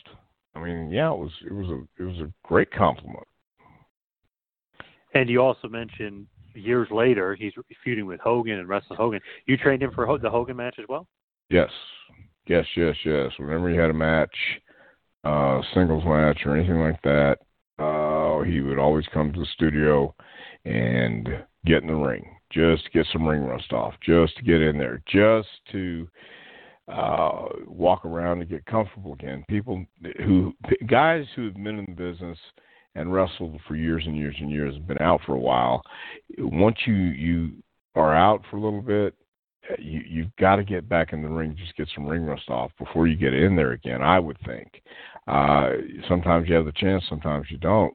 [0.56, 3.28] I mean, yeah, it was it was a it was a great compliment.
[5.14, 9.22] And you also mentioned years later he's feuding with Hogan and wrestling Hogan.
[9.46, 11.08] You trained him for the Hogan match as well.
[11.50, 11.70] Yes,
[12.48, 13.32] Yes, yes, yes.
[13.38, 14.36] Whenever he had a match,
[15.24, 17.40] uh, singles match or anything like that,
[17.80, 20.14] uh, he would always come to the studio
[20.66, 21.28] and
[21.66, 24.78] get in the ring, just to get some ring rust off, just to get in
[24.78, 26.08] there, just to
[26.88, 29.44] uh, walk around and get comfortable again.
[29.50, 29.86] People
[30.26, 30.54] who,
[30.88, 32.38] guys who have been in the business
[32.96, 35.82] and wrestled for years and years and years, have been out for a while.
[36.38, 37.52] Once you you
[37.96, 39.14] are out for a little bit,
[39.80, 42.72] you you've got to get back in the ring, just get some ring rust off
[42.80, 44.02] before you get in there again.
[44.02, 44.82] I would think.
[45.28, 45.72] Uh,
[46.08, 47.94] sometimes you have the chance, sometimes you don't.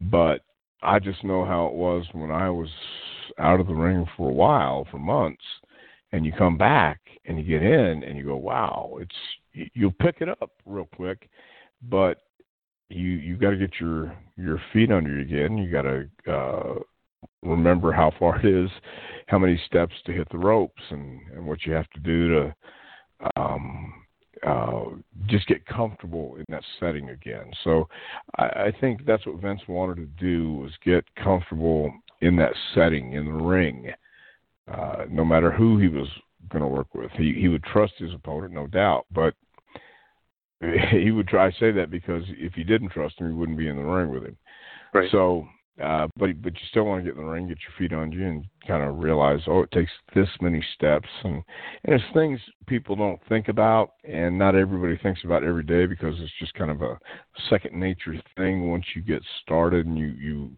[0.00, 0.40] But
[0.82, 2.68] I just know how it was when I was
[3.38, 5.42] out of the ring for a while, for months,
[6.12, 10.16] and you come back and you get in and you go, wow, it's you'll pick
[10.20, 11.28] it up real quick,
[11.82, 12.18] but
[12.88, 15.56] you you got to get your your feet under you again.
[15.56, 16.78] You got to uh,
[17.42, 18.70] remember how far it is,
[19.26, 22.54] how many steps to hit the ropes, and, and what you have to do to
[23.36, 23.92] um,
[24.46, 24.84] uh,
[25.26, 27.50] just get comfortable in that setting again.
[27.62, 27.88] So
[28.38, 33.12] I, I think that's what Vince wanted to do was get comfortable in that setting
[33.12, 33.92] in the ring,
[34.72, 36.08] uh, no matter who he was
[36.48, 37.10] going to work with.
[37.12, 39.34] He he would trust his opponent, no doubt, but
[40.90, 43.68] he would try to say that because if he didn't trust him, he wouldn't be
[43.68, 44.36] in the ring with him.
[44.94, 45.10] Right.
[45.10, 45.46] So
[45.80, 48.16] uh, but but you still want to get in the ring, get your feet under
[48.16, 51.42] you, and kind of realize, oh, it takes this many steps, and
[51.84, 56.14] and it's things people don't think about, and not everybody thinks about every day because
[56.18, 56.98] it's just kind of a
[57.48, 58.70] second nature thing.
[58.70, 60.50] Once you get started and you you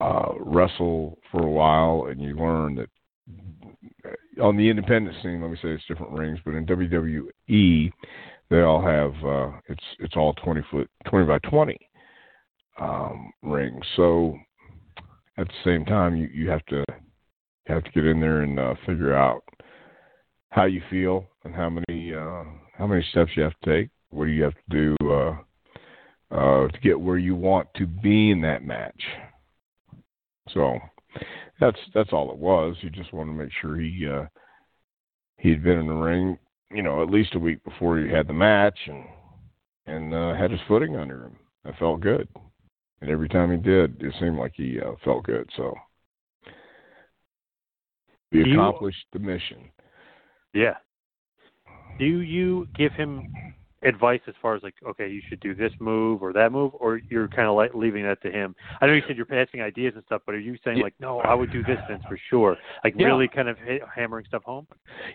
[0.00, 2.88] uh, wrestle for a while, and you learn that
[4.42, 7.92] on the independent scene, let me say it's different rings, but in WWE,
[8.48, 11.90] they all have uh, it's it's all twenty foot, twenty by twenty
[12.80, 13.80] um, ring.
[13.96, 14.36] So
[15.38, 16.84] at the same time, you you have to
[17.66, 19.42] have to get in there and uh, figure out
[20.50, 22.44] how you feel and how many uh,
[22.76, 23.90] how many steps you have to take.
[24.10, 25.36] What do you have to do uh,
[26.30, 29.02] uh, to get where you want to be in that match?
[30.50, 30.78] So
[31.60, 32.76] that's that's all it was.
[32.80, 34.26] He just wanted to make sure he uh,
[35.38, 36.38] he had been in the ring,
[36.70, 39.04] you know, at least a week before he had the match, and
[39.86, 41.36] and uh, had his footing under him.
[41.64, 42.28] I felt good,
[43.04, 45.46] and every time he did, it seemed like he uh, felt good.
[45.58, 45.74] So
[48.32, 49.58] we accomplished the mission.
[50.54, 50.76] Yeah.
[51.98, 53.28] Do you give him
[53.84, 57.00] advice as far as like, okay, you should do this move or that move, or
[57.08, 58.54] you're kind of like leaving that to him?
[58.80, 60.84] I know you said you're passing ideas and stuff, but are you saying Yeah.
[60.84, 62.56] like, no, I would do this, Vince, for sure?
[62.82, 63.06] Like Yeah.
[63.06, 63.58] really kind of
[63.94, 64.66] hammering stuff home?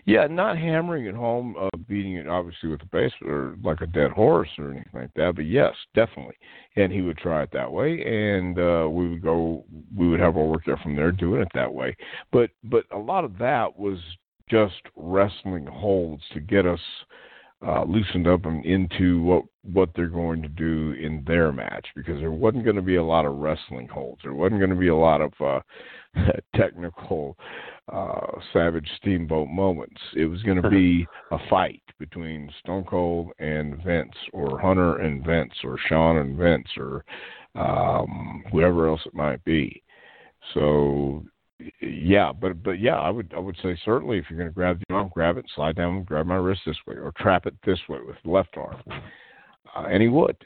[0.04, 3.86] Yeah, not hammering it home, uh, beating it obviously with a base or like a
[3.86, 5.34] dead horse or anything like that.
[5.36, 6.36] But yes, definitely.
[6.76, 9.64] And he would try it that way, and uh, we would go.
[9.96, 11.96] We would have our work there from there, doing it that way.
[12.32, 13.98] But but a lot of that was
[14.48, 16.80] just wrestling holds to get us
[17.66, 22.18] uh, loosened up and into what what they're going to do in their match because
[22.18, 24.22] there wasn't going to be a lot of wrestling holds.
[24.22, 25.60] There wasn't going to be a lot of uh,
[26.56, 27.36] technical
[27.92, 30.00] uh, savage steamboat moments.
[30.16, 35.24] It was going to be a fight between Stone Cold and Vince, or Hunter and
[35.24, 37.04] Vince, or Shawn and Vince, or
[37.54, 39.82] um, whoever else it might be.
[40.54, 41.24] So
[41.80, 44.80] yeah, but but yeah, I would I would say certainly if you're going to grab
[44.88, 47.80] the arm, grab it, slide down, grab my wrist this way, or trap it this
[47.88, 50.36] way with the left arm, uh, and he would.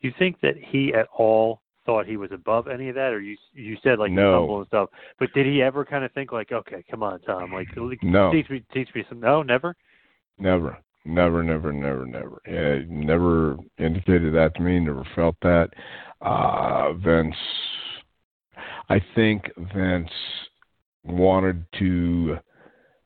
[0.00, 3.20] Do you think that he at all thought he was above any of that, or
[3.20, 4.40] you you said like No.
[4.40, 7.52] humble and stuff, but did he ever kind of think like, okay, come on, Tom,
[7.52, 7.68] like
[8.02, 8.32] No.
[8.32, 9.20] teach me teach me some?
[9.20, 9.76] No, never.
[10.38, 12.40] Never, never, never, never, never.
[12.48, 14.80] Uh, never indicated that to me.
[14.80, 15.70] Never felt that.
[16.20, 17.36] Uh, Vince,
[18.92, 20.10] I think Vince
[21.02, 22.36] wanted to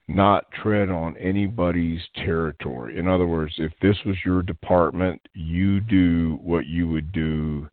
[0.08, 2.98] not tread on anybody's territory.
[2.98, 7.68] In other words, if this was your department, you do what you would do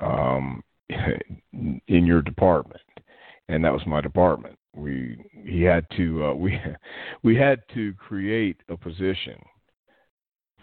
[0.00, 0.62] um,
[1.52, 2.80] in your department,
[3.50, 4.58] and that was my department.
[4.74, 6.58] We he had to uh, we
[7.22, 9.38] we had to create a position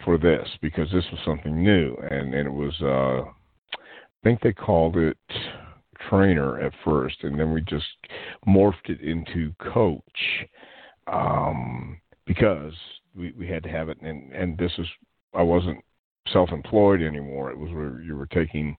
[0.04, 4.52] for this because this was something new, and and it was uh, I think they
[4.54, 5.18] called it
[6.10, 7.86] trainer at first, and then we just
[8.48, 10.02] morphed it into coach
[11.08, 12.74] um, because
[13.16, 14.88] we we had to have it, and and this is
[15.34, 15.84] I wasn't
[16.32, 17.52] self-employed anymore.
[17.52, 18.76] It was where you were taking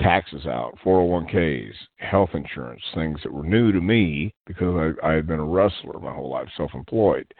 [0.00, 5.26] taxes out, 401ks, health insurance, things that were new to me because I, I had
[5.26, 7.32] been a wrestler my whole life, self-employed,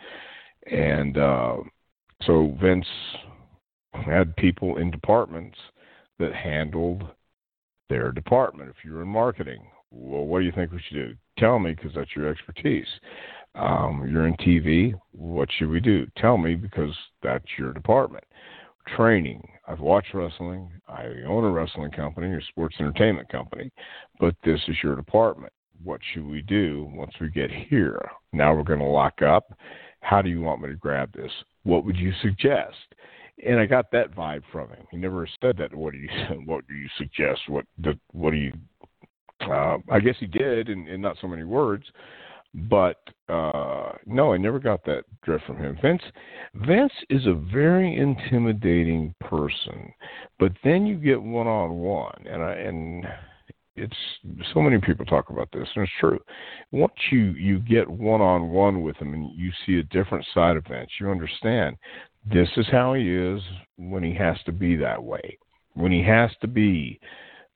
[0.71, 1.57] and uh,
[2.23, 2.87] so Vince
[3.93, 5.59] had people in departments
[6.19, 7.05] that handled
[7.89, 8.71] their department.
[8.71, 11.15] If you're in marketing, well, what do you think we should do?
[11.39, 12.87] Tell me because that's your expertise.
[13.55, 14.95] Um, you're in TV.
[15.13, 16.07] What should we do?
[16.17, 18.25] Tell me because that's your department.
[18.97, 19.47] Training.
[19.67, 20.71] I've watched wrestling.
[20.89, 23.71] I own a wrestling company or sports entertainment company,
[24.21, 25.53] but this is your department.
[25.83, 28.01] What should we do once we get here?
[28.33, 29.53] Now we're going to lock up.
[30.01, 31.31] How do you want me to grab this?
[31.63, 32.77] What would you suggest?
[33.45, 34.87] And I got that vibe from him.
[34.91, 35.75] He never said that.
[35.75, 36.09] What do you
[36.45, 37.41] What do you suggest?
[37.49, 38.53] What the, What do you?
[39.41, 41.85] Uh, I guess he did, in, in not so many words.
[42.55, 45.77] But uh, no, I never got that drift from him.
[45.83, 46.03] Vince,
[46.55, 49.93] Vince is a very intimidating person,
[50.39, 53.07] but then you get one on one, and I and
[53.75, 53.97] it's
[54.53, 56.21] so many people talk about this, and it's true.
[56.71, 60.57] Once you you get one on one with him and you see a different side
[60.57, 61.77] of Vince, you understand
[62.31, 63.41] this is how he is
[63.77, 65.39] when he has to be that way.
[65.75, 67.01] When he has to be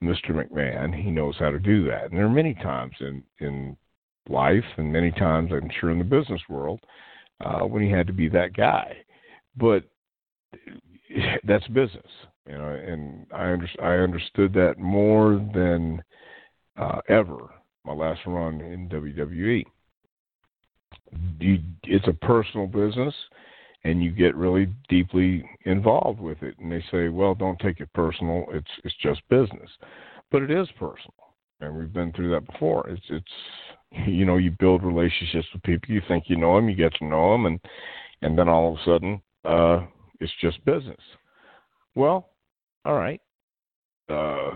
[0.02, 0.30] Mr.
[0.30, 2.04] McMahon, he knows how to do that.
[2.04, 3.76] And there are many times in in
[4.28, 6.80] life, and many times I'm sure in the business world,
[7.44, 8.96] uh, when he had to be that guy.
[9.56, 9.84] But
[11.44, 12.10] that's business,
[12.46, 16.02] you know, and I under, I understood that more than
[16.76, 17.38] uh, ever.
[17.84, 19.64] My last run in WWE.
[21.40, 23.14] You, it's a personal business,
[23.84, 26.56] and you get really deeply involved with it.
[26.58, 28.46] And they say, "Well, don't take it personal.
[28.50, 29.70] It's it's just business,"
[30.30, 31.14] but it is personal,
[31.60, 32.88] and we've been through that before.
[32.88, 35.94] It's it's you know you build relationships with people.
[35.94, 37.60] You think you know them, you get to know them, and
[38.22, 39.86] and then all of a sudden, uh,
[40.20, 41.00] it's just business.
[41.94, 42.30] Well,
[42.84, 43.20] all right.
[44.08, 44.50] Uh,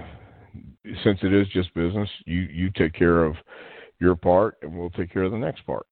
[1.05, 3.37] since it is just business, you you take care of
[4.01, 5.87] your part, and we'll take care of the next part.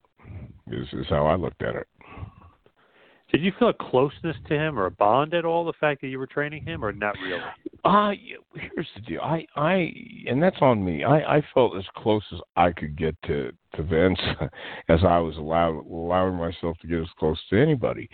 [0.71, 1.87] Is is how I looked at it.
[3.31, 5.63] Did you feel a closeness to him or a bond at all?
[5.63, 7.41] The fact that you were training him, or not really?
[7.83, 8.11] Uh
[8.53, 9.21] here's the deal.
[9.21, 9.93] I I
[10.27, 11.03] and that's on me.
[11.03, 14.19] I I felt as close as I could get to to Vince
[14.89, 18.09] as I was allowed allowing myself to get as close to anybody.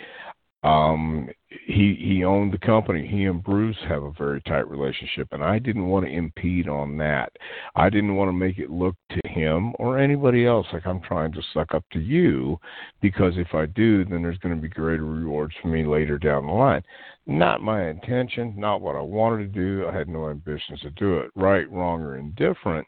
[0.63, 3.07] Um, he he owned the company.
[3.07, 6.97] He and Bruce have a very tight relationship, and I didn't want to impede on
[6.97, 7.31] that.
[7.75, 11.31] I didn't want to make it look to him or anybody else like I'm trying
[11.33, 12.59] to suck up to you,
[13.01, 16.47] because if I do, then there's going to be greater rewards for me later down
[16.47, 16.81] the line.
[17.27, 19.87] Not my intention, not what I wanted to do.
[19.87, 21.31] I had no ambitions to do it.
[21.35, 22.87] Right, wrong, or indifferent.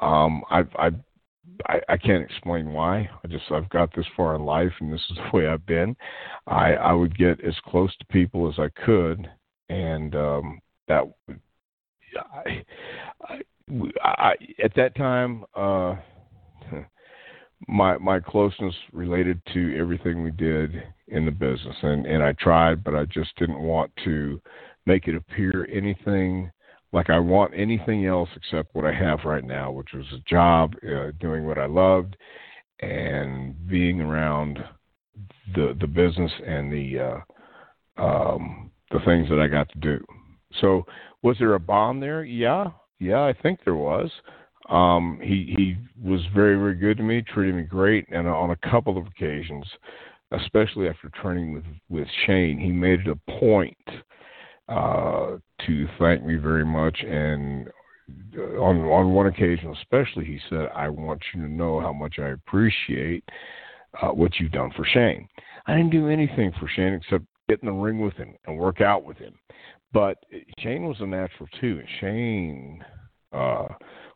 [0.00, 1.00] Um, I've I've
[1.66, 3.08] I, I can't explain why.
[3.24, 5.96] I just I've got this far in life, and this is the way I've been.
[6.46, 9.28] I I would get as close to people as I could,
[9.68, 11.04] and um, that
[12.34, 12.64] I,
[13.28, 13.40] I,
[14.02, 15.96] I at that time uh,
[17.68, 22.84] my my closeness related to everything we did in the business, and and I tried,
[22.84, 24.40] but I just didn't want to
[24.86, 26.50] make it appear anything
[26.96, 30.74] like I want anything else except what I have right now, which was a job,
[30.82, 32.16] uh, doing what I loved,
[32.80, 34.58] and being around
[35.54, 37.22] the the business and the
[37.98, 40.02] uh, um, the things that I got to do.
[40.62, 40.86] So,
[41.20, 42.24] was there a bond there?
[42.24, 42.68] Yeah,
[42.98, 44.10] yeah, I think there was.
[44.70, 48.70] Um, he he was very very good to me, treated me great, and on a
[48.70, 49.66] couple of occasions,
[50.30, 53.76] especially after training with with Shane, he made it a point
[54.66, 55.36] uh,
[55.66, 56.98] to thank me very much.
[57.02, 57.68] And
[58.58, 62.28] on on one occasion, especially, he said, "I want you to know how much I
[62.28, 63.24] appreciate
[64.00, 65.28] uh, what you've done for Shane."
[65.66, 68.80] I didn't do anything for Shane except get in the ring with him and work
[68.80, 69.34] out with him.
[69.92, 70.18] But
[70.58, 71.80] Shane was a natural too.
[71.80, 72.84] And Shane
[73.32, 73.68] uh,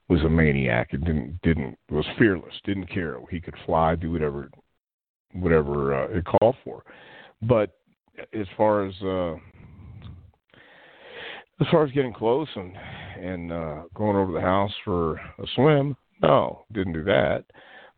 [0.08, 3.18] was a maniac and didn't didn't was fearless, didn't care.
[3.30, 4.50] He could fly, do whatever
[5.32, 6.82] whatever uh, it called for.
[7.42, 7.70] But
[8.34, 9.36] as far as uh,
[11.60, 12.76] as far as getting close and
[13.20, 17.44] and uh, going over to the house for a swim, no, didn't do that.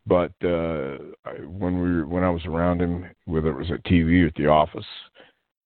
[0.05, 0.99] But uh,
[1.47, 4.35] when we were, when I was around him, whether it was at TV or at
[4.35, 4.87] the office,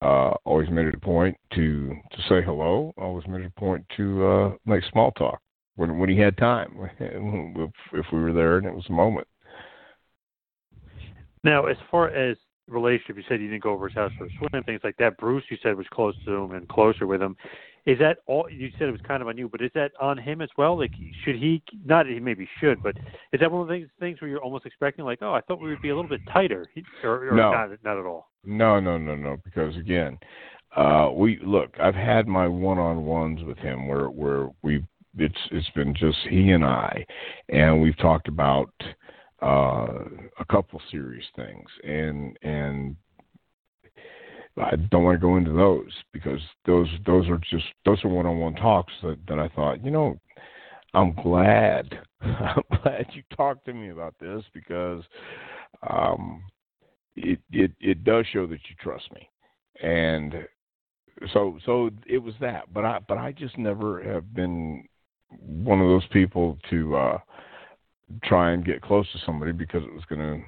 [0.03, 2.93] uh, always made it a point to to say hello.
[2.99, 5.41] Always made it a point to uh, make small talk
[5.77, 9.27] when when he had time, if, if we were there and it was a moment.
[11.43, 12.37] Now, as far as
[12.69, 15.17] relationship, you said you didn't go over his house for a swim, things like that.
[15.17, 17.37] Bruce, you said was close to him and closer with him.
[17.87, 18.49] Is that all?
[18.51, 20.77] You said it was kind of on you, but is that on him as well?
[20.77, 20.91] Like,
[21.25, 22.07] should he not?
[22.07, 22.97] He maybe should, but
[23.33, 25.69] is that one of those things where you're almost expecting, like, oh, I thought we
[25.69, 26.67] would be a little bit tighter,
[27.05, 27.53] or, or no.
[27.53, 27.71] not?
[27.85, 28.29] Not at all.
[28.45, 29.37] No, no, no, no.
[29.45, 30.19] Because again,
[30.77, 31.75] uh, we look.
[31.81, 34.85] I've had my one-on-ones with him where where we've
[35.17, 37.07] it's it's been just he and I,
[37.49, 38.73] and we've talked about
[39.43, 40.05] uh,
[40.39, 42.97] a couple serious things, and and
[44.59, 48.55] I don't want to go into those because those those are just those are one-on-one
[48.55, 50.19] talks that that I thought you know
[50.95, 55.03] I'm glad I'm glad you talked to me about this because
[55.89, 56.43] um,
[57.17, 59.29] it it it does show that you trust me.
[59.83, 60.35] And
[61.33, 64.87] so so it was that but I but I just never have been
[65.41, 67.19] one of those people to uh
[68.25, 70.43] try and get close to somebody because it was going to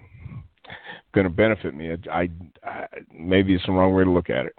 [1.18, 1.90] going to benefit me.
[2.12, 2.28] I,
[2.62, 4.54] I maybe it's the wrong way to look at it,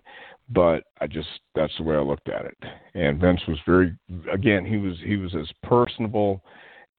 [0.49, 2.57] but I just that's the way I looked at it.
[2.95, 3.95] And Vince was very
[4.32, 6.43] again he was he was as personable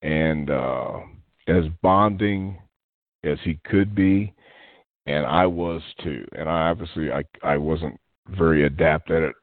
[0.00, 1.00] and uh,
[1.46, 2.58] as bonding
[3.22, 4.32] as he could be,
[5.04, 6.24] and I was too.
[6.32, 9.34] And I obviously I I wasn't very adept at it,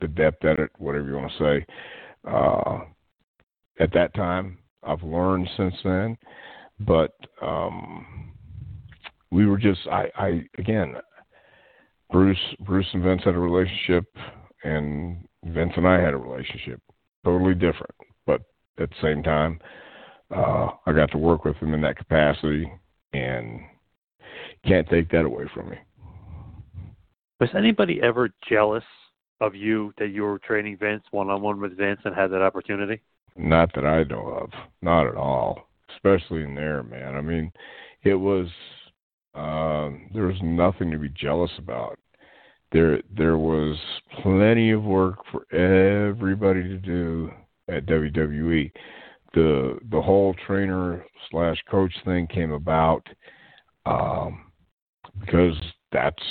[0.00, 1.66] adept at it, whatever you want to say.
[2.28, 2.80] Uh,
[3.78, 6.16] at that time, I've learned since then,
[6.80, 8.32] but um,
[9.30, 10.96] we were just I, I again
[12.10, 14.04] Bruce Bruce and Vince had a relationship
[14.64, 16.80] and Vince and I had a relationship.
[17.24, 17.94] Totally different.
[18.26, 18.42] But
[18.78, 19.60] at the same time,
[20.34, 22.70] uh, I got to work with him in that capacity
[23.12, 23.60] and
[24.64, 25.76] can't take that away from me.
[27.40, 28.84] Was anybody ever jealous
[29.40, 32.42] of you that you were training Vince one on one with Vince and had that
[32.42, 33.00] opportunity?
[33.36, 34.50] Not that I know of.
[34.80, 35.68] Not at all.
[35.94, 37.14] Especially in there, man.
[37.14, 37.52] I mean,
[38.02, 38.48] it was
[39.36, 41.98] um, there was nothing to be jealous about.
[42.72, 43.76] There, there was
[44.22, 47.30] plenty of work for everybody to do
[47.68, 48.72] at WWE.
[49.34, 53.06] The the whole trainer slash coach thing came about
[53.84, 54.50] um,
[55.20, 55.54] because
[55.92, 56.22] that's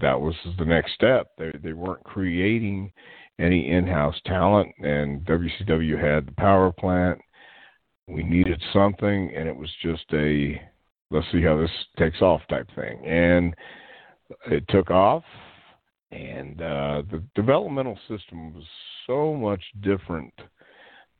[0.00, 1.28] that was the next step.
[1.36, 2.92] They they weren't creating
[3.38, 7.20] any in-house talent, and WCW had the power plant.
[8.08, 10.60] We needed something, and it was just a
[11.10, 13.04] let's see how this takes off type thing.
[13.06, 13.54] And
[14.50, 15.24] it took off,
[16.10, 18.64] and uh, the developmental system was
[19.06, 20.32] so much different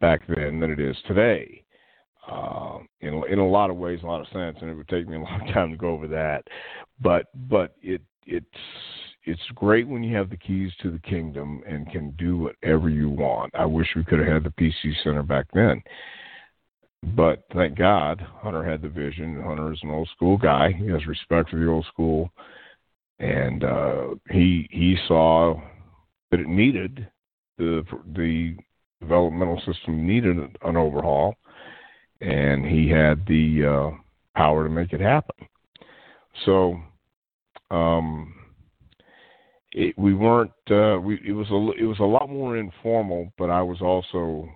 [0.01, 1.62] back then than it is today.
[2.30, 5.09] Uh, in in a lot of ways, a lot of sense, and it would take
[5.09, 6.45] me a long time to go over that.
[7.01, 8.47] But but it it's
[9.24, 13.09] it's great when you have the keys to the kingdom and can do whatever you
[13.11, 13.53] want.
[13.55, 15.82] I wish we could have had the PC Center back then.
[17.14, 19.40] But thank God, Hunter had the vision.
[19.42, 20.72] Hunter is an old school guy.
[20.72, 22.30] He has respect for the old school,
[23.18, 25.61] and uh, he he saw
[26.30, 27.09] that it needed
[27.59, 27.84] the
[28.14, 28.57] the
[29.00, 31.36] developmental system needed an overhaul,
[32.20, 33.96] and he had the uh,
[34.34, 35.46] power to make it happen.
[36.44, 36.78] So,
[37.70, 38.34] um,
[39.72, 40.50] it, we weren't.
[40.70, 44.48] Uh, we it was a it was a lot more informal, but I was also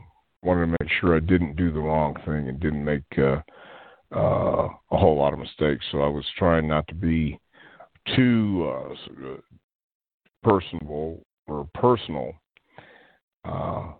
[0.43, 3.41] wanted to make sure I didn't do the wrong thing and didn't make uh,
[4.15, 5.85] uh, a whole lot of mistakes.
[5.93, 7.39] So I was trying not to be
[8.17, 9.37] too uh,
[10.43, 12.33] personable or personal
[13.45, 13.93] uh,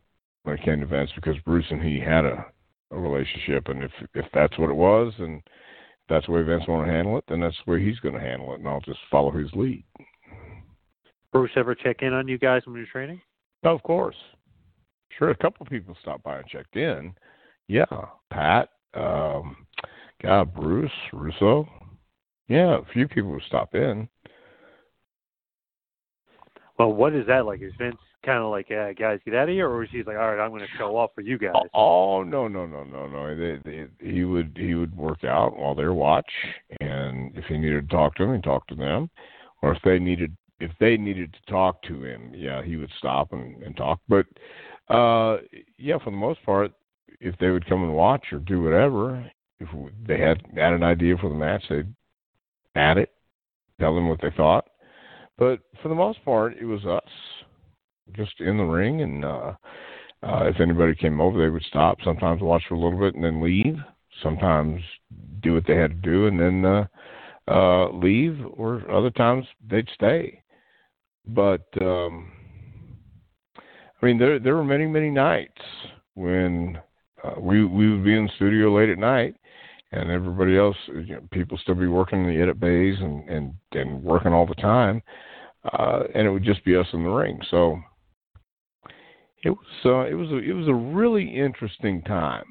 [0.45, 2.47] when it came to Vince because Bruce and he had a,
[2.91, 5.43] a relationship, and if if that's what it was, and
[6.09, 8.21] that's the way Vince wanted to handle it, then that's the way he's going to
[8.21, 9.85] handle it, and I'll just follow his lead.
[11.33, 13.21] Bruce ever check in on you guys when you're training?
[13.65, 14.17] Oh, of course.
[15.19, 17.13] Sure, a couple of people stopped by and checked in.
[17.69, 17.85] Yeah,
[18.31, 19.57] Pat, um,
[20.23, 21.69] God, Bruce, Russo.
[22.49, 24.09] Yeah, a few people would stop in.
[26.79, 27.61] Well, what is that like?
[27.63, 30.17] Is Vince kind of like, uh, guys, get out of here, or is he like,
[30.17, 31.53] all right, I'm going to show off for you guys?
[31.75, 33.37] Oh no, no, no, no, no.
[33.37, 36.31] They, they, he would he would work out while they watch,
[36.81, 39.11] and if he needed to talk to them, he talk to them,
[39.63, 43.33] or if they needed if they needed to talk to him, yeah, he would stop
[43.33, 44.01] and, and talk.
[44.09, 44.27] But
[44.91, 45.39] uh,
[45.79, 46.73] yeah, for the most part,
[47.21, 49.31] if they would come and watch or do whatever,
[49.61, 49.69] if
[50.07, 51.95] they had had an idea for the match, they'd
[52.75, 53.11] add it,
[53.79, 54.67] tell them what they thought.
[55.39, 57.11] But for the most part, it was us,
[58.15, 59.53] just in the ring, and uh,
[60.23, 61.99] uh, if anybody came over, they would stop.
[62.05, 63.77] Sometimes watch for a little bit and then leave.
[64.23, 64.83] Sometimes
[65.41, 66.87] do what they had to do and then uh,
[67.49, 70.43] uh, leave, or other times they'd stay.
[71.27, 72.31] But um,
[74.01, 75.61] I mean, there there were many many nights
[76.15, 76.79] when
[77.23, 79.35] uh, we we would be in the studio late at night,
[79.93, 83.55] and everybody else, you know, people still be working in the edit bays and and
[83.73, 85.03] and working all the time,
[85.73, 87.39] uh, and it would just be us in the ring.
[87.51, 87.79] So
[89.45, 92.45] it was uh, it was a, it was a really interesting time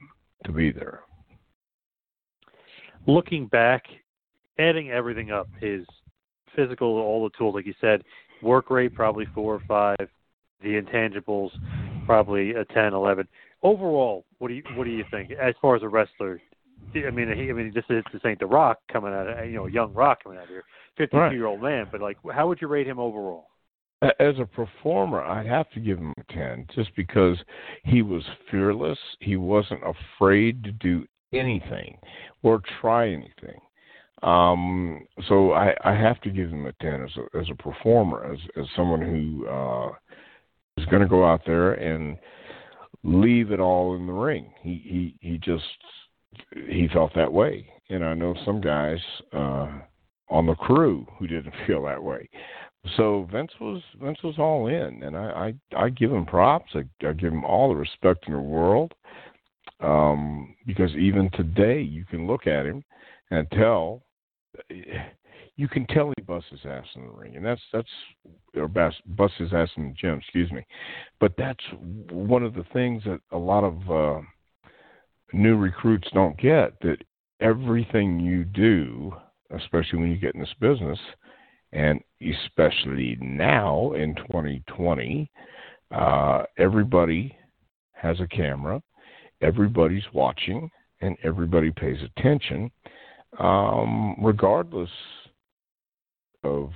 [0.45, 1.01] to be there.
[3.07, 3.85] Looking back,
[4.59, 5.85] adding everything up, his
[6.55, 8.03] physical, all the tools, like you said,
[8.43, 10.09] work rate probably four or five,
[10.61, 11.51] the intangibles
[12.05, 13.27] probably a 10, 11.
[13.61, 16.41] Overall, what do you what do you think as far as a wrestler?
[16.95, 19.53] I mean, he, I mean, this is this ain't the Rock coming out, of, you
[19.53, 20.63] know, young Rock coming out here,
[20.97, 21.87] fifty-two year old man.
[21.91, 23.47] But like, how would you rate him overall?
[24.01, 27.37] As a performer, I'd have to give him a ten, just because
[27.83, 28.97] he was fearless.
[29.19, 31.97] He wasn't afraid to do anything
[32.41, 33.59] or try anything.
[34.23, 38.31] Um, so I, I have to give him a ten as a as a performer,
[38.33, 39.91] as as someone who uh,
[40.79, 42.17] is going to go out there and
[43.03, 44.51] leave it all in the ring.
[44.61, 45.63] He he he just
[46.69, 48.99] he felt that way, and I know some guys
[49.33, 49.69] uh,
[50.29, 52.29] on the crew who didn't feel that way.
[52.95, 56.71] So Vince was Vince was all in, and I I, I give him props.
[56.73, 58.93] I, I give him all the respect in the world,
[59.81, 62.83] um, because even today you can look at him
[63.31, 64.03] and tell
[65.59, 67.89] you can tell he busts his ass in the ring, and that's that's
[68.55, 70.19] or busts his ass in the gym.
[70.19, 70.65] Excuse me,
[71.19, 71.63] but that's
[72.09, 74.21] one of the things that a lot of uh,
[75.33, 76.79] new recruits don't get.
[76.79, 76.99] That
[77.41, 79.13] everything you do,
[79.53, 80.97] especially when you get in this business,
[81.73, 85.29] and especially now in 2020,
[85.91, 87.37] uh, everybody
[87.91, 88.81] has a camera,
[89.41, 92.71] everybody's watching, and everybody pays attention,
[93.39, 94.89] um, regardless
[96.43, 96.71] of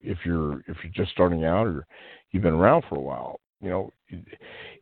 [0.00, 1.86] if you're if you're just starting out or
[2.30, 3.40] you've been around for a while.
[3.60, 3.92] You know,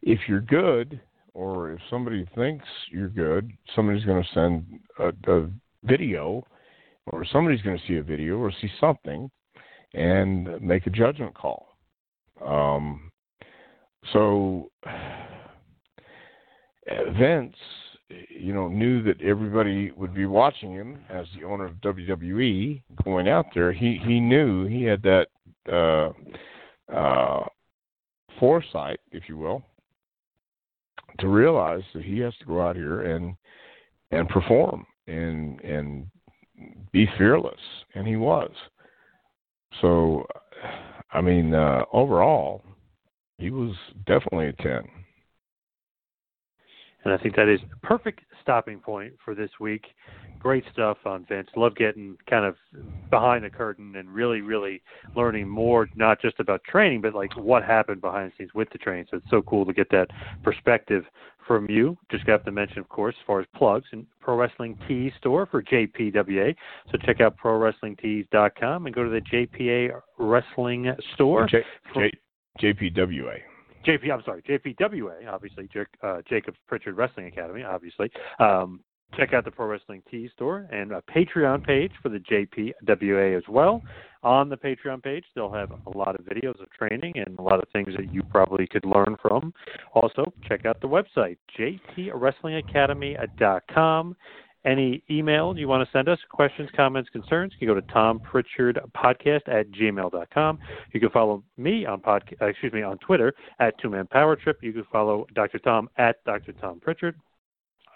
[0.02, 1.00] if you're good
[1.34, 5.50] or if somebody thinks you're good, somebody's going to send a, a
[5.84, 6.44] video
[7.06, 9.30] or somebody's going to see a video or see something
[9.94, 11.76] and make a judgment call.
[12.44, 13.10] Um,
[14.12, 14.70] so
[17.18, 17.56] Vince
[18.28, 23.28] you know, knew that everybody would be watching him as the owner of WWE going
[23.28, 23.72] out there.
[23.72, 25.26] He he knew he had that
[25.70, 26.12] uh,
[26.94, 27.44] uh,
[28.40, 29.62] foresight, if you will,
[31.18, 33.34] to realize that he has to go out here and
[34.10, 36.06] and perform and and
[36.92, 37.60] be fearless,
[37.94, 38.50] and he was.
[39.80, 40.26] So,
[41.12, 42.62] I mean, uh, overall,
[43.38, 43.74] he was
[44.06, 44.82] definitely a 10.
[47.08, 49.86] And I think that is the perfect stopping point for this week.
[50.38, 51.48] Great stuff on Vince.
[51.56, 52.54] Love getting kind of
[53.08, 54.82] behind the curtain and really, really
[55.16, 58.78] learning more, not just about training, but like what happened behind the scenes with the
[58.78, 59.06] training.
[59.10, 60.08] So it's so cool to get that
[60.42, 61.04] perspective
[61.46, 61.96] from you.
[62.10, 65.46] Just got to mention, of course, as far as plugs and Pro Wrestling Tees store
[65.46, 66.54] for JPWA.
[66.92, 71.46] So check out ProWrestlingTees.com and go to the JPA Wrestling store.
[71.46, 73.38] J- J- JPWA.
[73.86, 75.68] JP, I'm sorry, JPWA, obviously,
[76.02, 78.10] uh, Jacobs Prichard Wrestling Academy, obviously.
[78.38, 78.80] Um,
[79.16, 83.42] check out the Pro Wrestling Tees store and a Patreon page for the JPWA as
[83.48, 83.82] well.
[84.22, 87.62] On the Patreon page, they'll have a lot of videos of training and a lot
[87.62, 89.54] of things that you probably could learn from.
[89.94, 94.16] Also, check out the website, jpwrestlingacademy.com.
[94.64, 98.18] Any email you want to send us, questions, comments, concerns, you can go to Tom
[98.18, 100.58] Prichard Podcast at gmail.com.
[100.92, 104.34] You can follow me on pod, uh, excuse me on Twitter at Two Man Power
[104.36, 104.58] Trip.
[104.60, 105.58] You can follow Dr.
[105.60, 106.52] Tom at Dr.
[106.52, 107.14] Tom Prichard.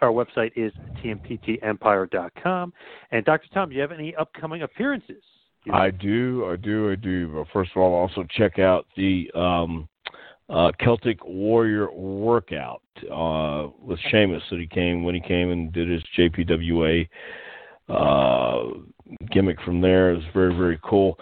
[0.03, 0.73] Our website is
[1.05, 2.73] tmptempire.com.
[3.11, 3.49] And Dr.
[3.55, 5.23] Tom, do you have any upcoming appearances?
[5.73, 7.29] I do, I do, I do.
[7.29, 9.89] But first of all, also check out the um,
[10.53, 15.89] uh, Celtic Warrior workout uh, with Sheamus that he came when he came and did
[15.89, 17.09] his JPWA
[17.89, 18.63] uh,
[19.31, 20.13] gimmick from there.
[20.13, 21.19] It was very very cool.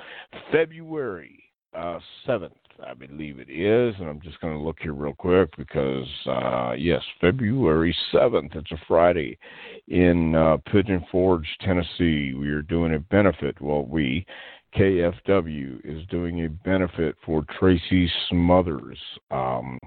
[0.50, 1.44] February
[1.76, 2.54] uh, seventh,
[2.84, 6.72] I believe it is, and I'm just going to look here real quick because uh,
[6.72, 8.56] yes, February seventh.
[8.56, 9.38] It's a Friday
[9.86, 12.34] in uh, Pigeon Forge, Tennessee.
[12.34, 13.60] We are doing a benefit.
[13.60, 14.26] Well, we
[14.74, 18.98] KFW is doing a benefit for Tracy Smothers.
[19.30, 19.78] Um,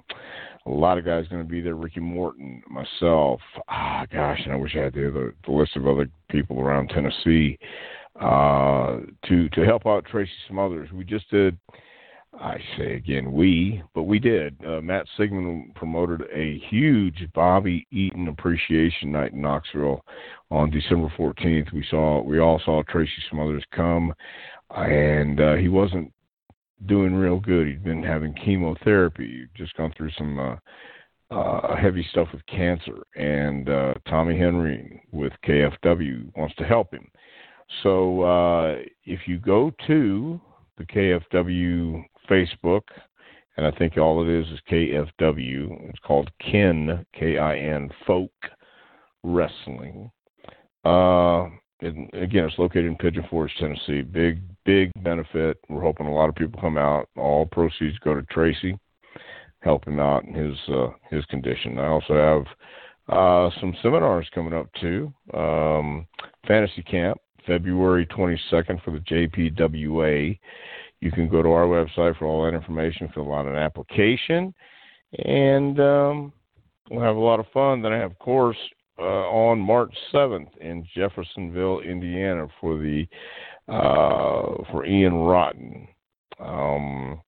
[0.66, 1.76] a lot of guys going to be there.
[1.76, 3.42] Ricky Morton, myself.
[3.70, 7.58] Ah, gosh, and I wish I had the, the list of other people around Tennessee
[8.20, 10.92] uh, to to help out Tracy Smothers.
[10.92, 11.58] We just did.
[12.40, 14.58] I say again, we, but we did.
[14.66, 20.04] Uh, Matt Sigmund promoted a huge Bobby Eaton Appreciation Night in Knoxville
[20.50, 21.72] on December 14th.
[21.72, 24.14] We saw, we all saw Tracy Smothers come
[24.76, 26.12] and uh, he wasn't
[26.86, 27.68] doing real good.
[27.68, 30.56] He'd been having chemotherapy, just gone through some uh,
[31.34, 37.08] uh, heavy stuff with cancer, and uh, Tommy Henry with KFW wants to help him.
[37.82, 38.76] So uh,
[39.06, 40.40] if you go to
[40.78, 42.82] the KFW Facebook,
[43.58, 45.90] and I think all it is is KFW.
[45.90, 48.32] It's called Kin K I N Folk
[49.24, 50.12] Wrestling.
[50.86, 51.46] Uh,
[51.82, 54.02] and again, it's located in Pigeon Forge, Tennessee.
[54.02, 55.58] Big, big benefit.
[55.70, 57.10] We're hoping a lot of people come out.
[57.18, 58.78] All proceeds go to Tracy,
[59.60, 61.78] help him out in his uh, his condition.
[61.80, 62.46] I also have
[63.10, 65.14] uh, some seminars coming up too.
[65.34, 66.08] Um,
[66.48, 70.40] Fantasy Camp, February 22nd for the JPWA.
[71.04, 74.54] You can go to our website for all that information, fill out an application,
[75.26, 76.34] and um,
[76.90, 77.82] we'll have a lot of fun.
[77.82, 78.56] Then I have, course,
[78.98, 83.06] uh, on March 7th in Jeffersonville, Indiana, for the
[83.68, 85.90] uh, for Ian Rotten.
[86.40, 87.20] Um,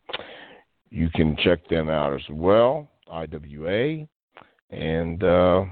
[0.90, 4.08] you can check them out as well, IWA,
[4.70, 5.66] and uh,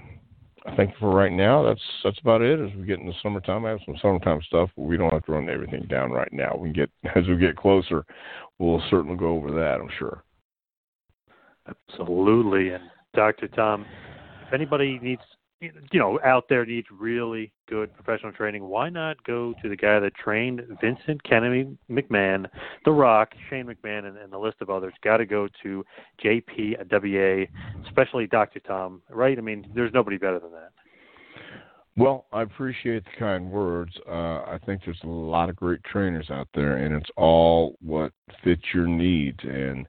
[0.66, 2.60] I think for right now that's that's about it.
[2.60, 5.32] As we get into summertime, I have some summertime stuff, but we don't have to
[5.34, 6.56] run everything down right now.
[6.58, 8.06] We can get as we get closer,
[8.60, 9.80] we'll certainly go over that.
[9.82, 10.24] I'm sure.
[11.90, 12.84] Absolutely, and
[13.14, 13.48] Dr.
[13.48, 13.86] Tom,
[14.46, 15.22] if anybody needs
[15.92, 20.00] you know, out there needs really good professional training, why not go to the guy
[20.00, 22.48] that trained Vincent Kennedy McMahon,
[22.86, 24.94] The Rock, Shane McMahon, and, and the list of others?
[25.04, 25.86] Got to go to
[26.24, 27.48] JPWA,
[27.86, 28.60] especially Dr.
[28.60, 29.38] Tom, right?
[29.38, 30.72] I mean, there's nobody better than that.
[31.96, 33.92] Well, I appreciate the kind words.
[34.08, 38.12] Uh, I think there's a lot of great trainers out there, and it's all what
[38.44, 39.38] fits your needs.
[39.44, 39.86] And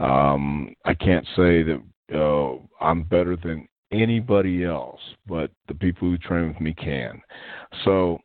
[0.00, 1.80] um, I can't say that
[2.12, 7.20] uh, I'm better than anybody else, but the people who train with me can.
[7.84, 8.18] So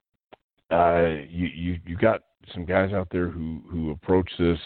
[0.71, 2.21] uh, you you you got
[2.53, 4.59] some guys out there who who approach this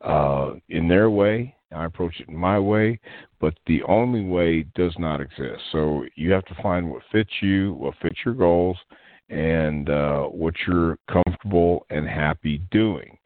[0.00, 1.54] uh, in their way.
[1.74, 3.00] I approach it in my way,
[3.40, 5.60] but the only way does not exist.
[5.72, 8.76] So you have to find what fits you, what fits your goals,
[9.28, 13.18] and uh, what you're comfortable and happy doing.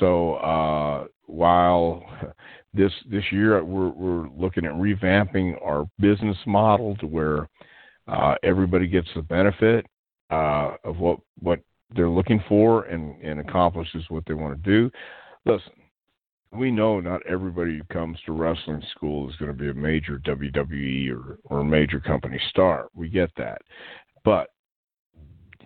[0.00, 2.04] So uh, while
[2.74, 7.48] this this year we're we're looking at revamping our business model to where
[8.08, 9.86] uh, everybody gets the benefit
[10.30, 11.60] uh, of what what
[11.94, 14.90] they're looking for and and accomplishes what they want to do.
[15.46, 15.72] Listen,
[16.52, 20.18] we know not everybody who comes to wrestling school is going to be a major
[20.18, 22.88] WWE or or a major company star.
[22.94, 23.62] We get that,
[24.24, 24.48] but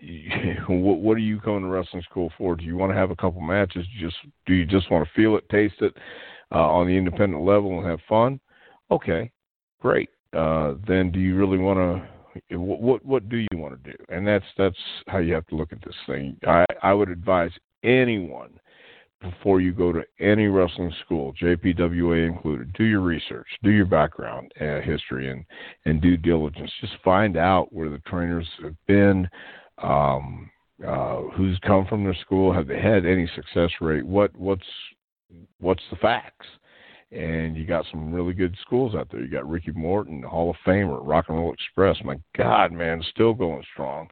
[0.69, 2.55] what, what are you coming to wrestling school for?
[2.55, 3.87] Do you want to have a couple matches?
[3.99, 4.17] Just
[4.47, 5.97] do you just want to feel it, taste it
[6.53, 8.41] uh, on the independent level and have fun?
[8.91, 9.31] Okay,
[9.81, 10.09] great.
[10.33, 12.57] Uh, then do you really want to?
[12.57, 13.97] What, what what do you want to do?
[14.09, 14.77] And that's that's
[15.07, 16.37] how you have to look at this thing.
[16.47, 17.51] I I would advise
[17.83, 18.59] anyone
[19.21, 24.53] before you go to any wrestling school, JPWA included, do your research, do your background
[24.61, 25.45] uh, history, and
[25.85, 26.71] and due diligence.
[26.81, 29.29] Just find out where the trainers have been,
[29.79, 30.51] um,
[30.87, 34.63] uh, who's come from their school, have they had any success rate, what what's
[35.61, 36.47] what's the facts.
[37.11, 39.23] And you got some really good schools out there.
[39.23, 41.97] You got Ricky Morton, Hall of Famer, Rock and Roll Express.
[42.05, 44.09] My God, man, still going strong.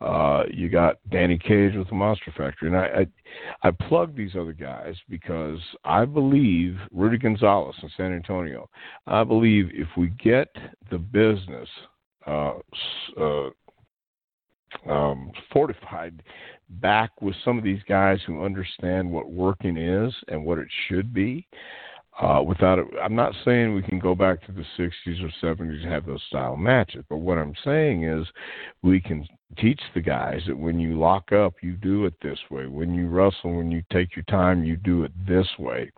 [0.00, 3.04] Uh, you got Danny Cage with the Monster Factory, and I,
[3.62, 8.70] I I plug these other guys because I believe Rudy Gonzalez in San Antonio.
[9.08, 10.48] I believe if we get
[10.90, 11.68] the business
[12.28, 12.54] uh,
[13.20, 13.50] uh,
[14.88, 16.22] um, fortified
[16.68, 21.14] back with some of these guys who understand what working is and what it should
[21.14, 21.46] be,
[22.20, 25.82] uh, without it, I'm not saying we can go back to the 60s or 70s
[25.82, 28.26] and have those style matches, but what I'm saying is
[28.82, 29.26] we can
[29.56, 32.66] teach the guys that when you lock up, you do it this way.
[32.66, 35.92] When you wrestle, when you take your time, you do it this way,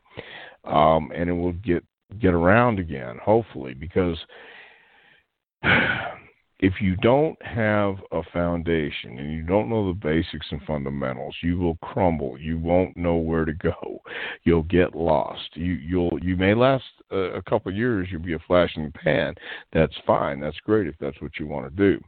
[0.64, 1.84] um, and it will get
[2.18, 4.18] get around again, hopefully, because
[6.62, 11.58] if you don't have a foundation and you don't know the basics and fundamentals, you
[11.58, 12.38] will crumble.
[12.38, 14.02] You won't know where to go.
[14.44, 15.48] You'll get lost.
[15.54, 18.08] You you'll you may last a, a couple of years.
[18.10, 19.34] You'll be a flash in the pan.
[19.72, 20.38] That's fine.
[20.38, 22.00] That's great if that's what you want to do.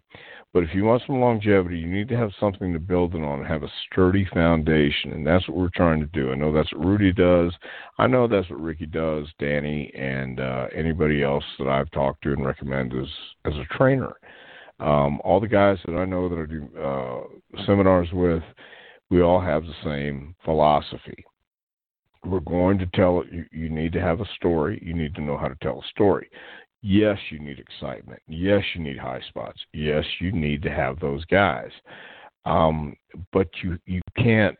[0.53, 3.43] But if you want some longevity, you need to have something to build it on,
[3.43, 6.31] have a sturdy foundation, and that's what we're trying to do.
[6.31, 7.55] I know that's what Rudy does.
[7.97, 12.33] I know that's what Ricky does, Danny, and uh, anybody else that I've talked to
[12.33, 13.09] and recommend as
[13.47, 14.13] as a trainer.
[14.81, 18.43] Um, all the guys that I know that I do uh, seminars with,
[19.11, 21.25] we all have the same philosophy.
[22.25, 23.23] We're going to tell.
[23.31, 24.83] You, you need to have a story.
[24.85, 26.31] You need to know how to tell a story.
[26.83, 28.21] Yes, you need excitement.
[28.27, 29.61] Yes, you need high spots.
[29.73, 31.71] Yes, you need to have those guys.
[32.45, 32.97] Um,
[33.33, 34.59] but you you can't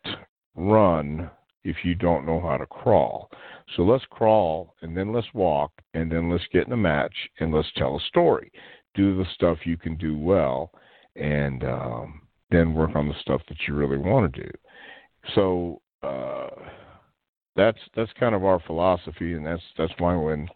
[0.55, 1.31] run
[1.65, 3.31] if you don't know how to crawl.
[3.77, 7.53] So let's crawl and then let's walk and then let's get in a match and
[7.53, 8.51] let's tell a story
[8.95, 10.71] do the stuff you can do well,
[11.17, 14.51] and um, then work on the stuff that you really want to do.
[15.35, 16.49] So uh,
[17.57, 20.49] that's that's kind of our philosophy, and that's that's why when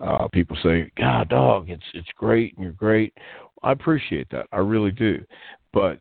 [0.00, 3.14] uh, people say, "God, dog, it's it's great and you're great,"
[3.62, 4.46] I appreciate that.
[4.52, 5.24] I really do,
[5.72, 6.00] but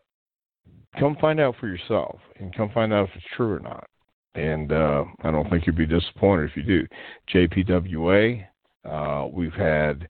[0.99, 3.87] come find out for yourself, and come find out if it's true or not.
[4.35, 6.87] And uh, I don't think you'd be disappointed if you do.
[7.33, 8.45] JPWA,
[8.83, 10.07] uh, we've had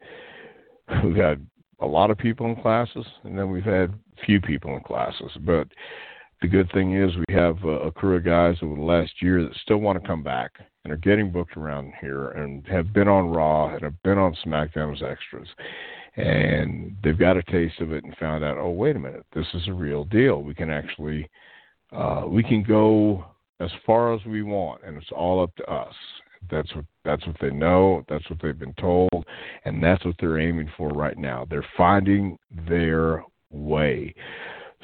[1.03, 1.45] we've had
[1.83, 3.93] a lot of people in classes, and then we've had
[4.25, 5.31] few people in classes.
[5.41, 5.67] But
[6.41, 9.43] the good thing is we have a, a crew of guys over the last year
[9.43, 10.51] that still want to come back
[10.83, 14.35] and are getting booked around here and have been on Raw and have been on
[14.45, 15.47] SmackDown as extras.
[16.15, 19.47] And they've got a taste of it and found out, oh, wait a minute, this
[19.53, 20.43] is a real deal.
[20.43, 21.29] We can actually,
[21.91, 23.25] uh, we can go
[23.59, 25.95] as far as we want, and it's all up to us.
[26.49, 28.03] That's what that's what they know.
[28.09, 29.25] That's what they've been told,
[29.65, 31.45] and that's what they're aiming for right now.
[31.49, 32.37] They're finding
[32.67, 34.13] their way.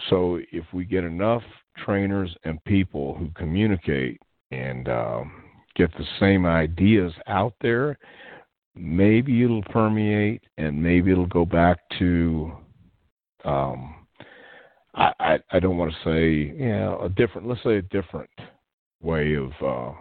[0.10, 1.44] So if we get enough
[1.78, 4.22] trainers and people who communicate
[4.52, 5.44] and um,
[5.76, 7.98] get the same ideas out there,
[8.76, 12.52] maybe it'll permeate, and maybe it'll go back to.
[13.46, 13.96] Um,
[14.96, 17.48] I, I I don't want to say you know a different.
[17.48, 18.30] Let's say a different
[19.02, 19.52] way of.
[19.62, 20.00] Uh,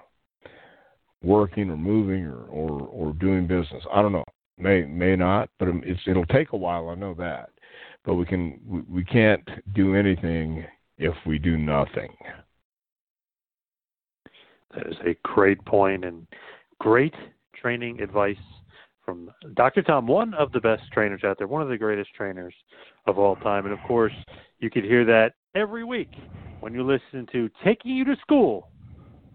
[1.23, 3.83] working or moving or, or, or doing business.
[3.93, 4.25] I don't know.
[4.59, 6.89] May may not, but um, it's it'll take a while.
[6.89, 7.51] I know that,
[8.05, 10.65] but we can we, we can't do anything
[10.97, 12.11] if we do nothing.
[14.75, 16.27] That is a great point and
[16.81, 17.15] great
[17.55, 18.37] training advice
[19.05, 19.81] from Dr.
[19.81, 22.53] Tom, one of the best trainers out there, one of the greatest trainers
[23.07, 23.65] of all time.
[23.65, 24.13] And of course,
[24.59, 26.11] you could hear that every week
[26.61, 28.69] when you listen to Taking You to School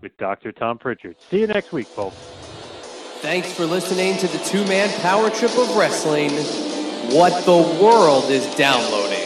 [0.04, 0.52] with Dr.
[0.52, 1.16] Tom Prichard.
[1.32, 2.16] See you next week, folks.
[3.22, 6.32] Thanks for listening to the two man power trip of wrestling.
[7.16, 9.23] What the world is downloading.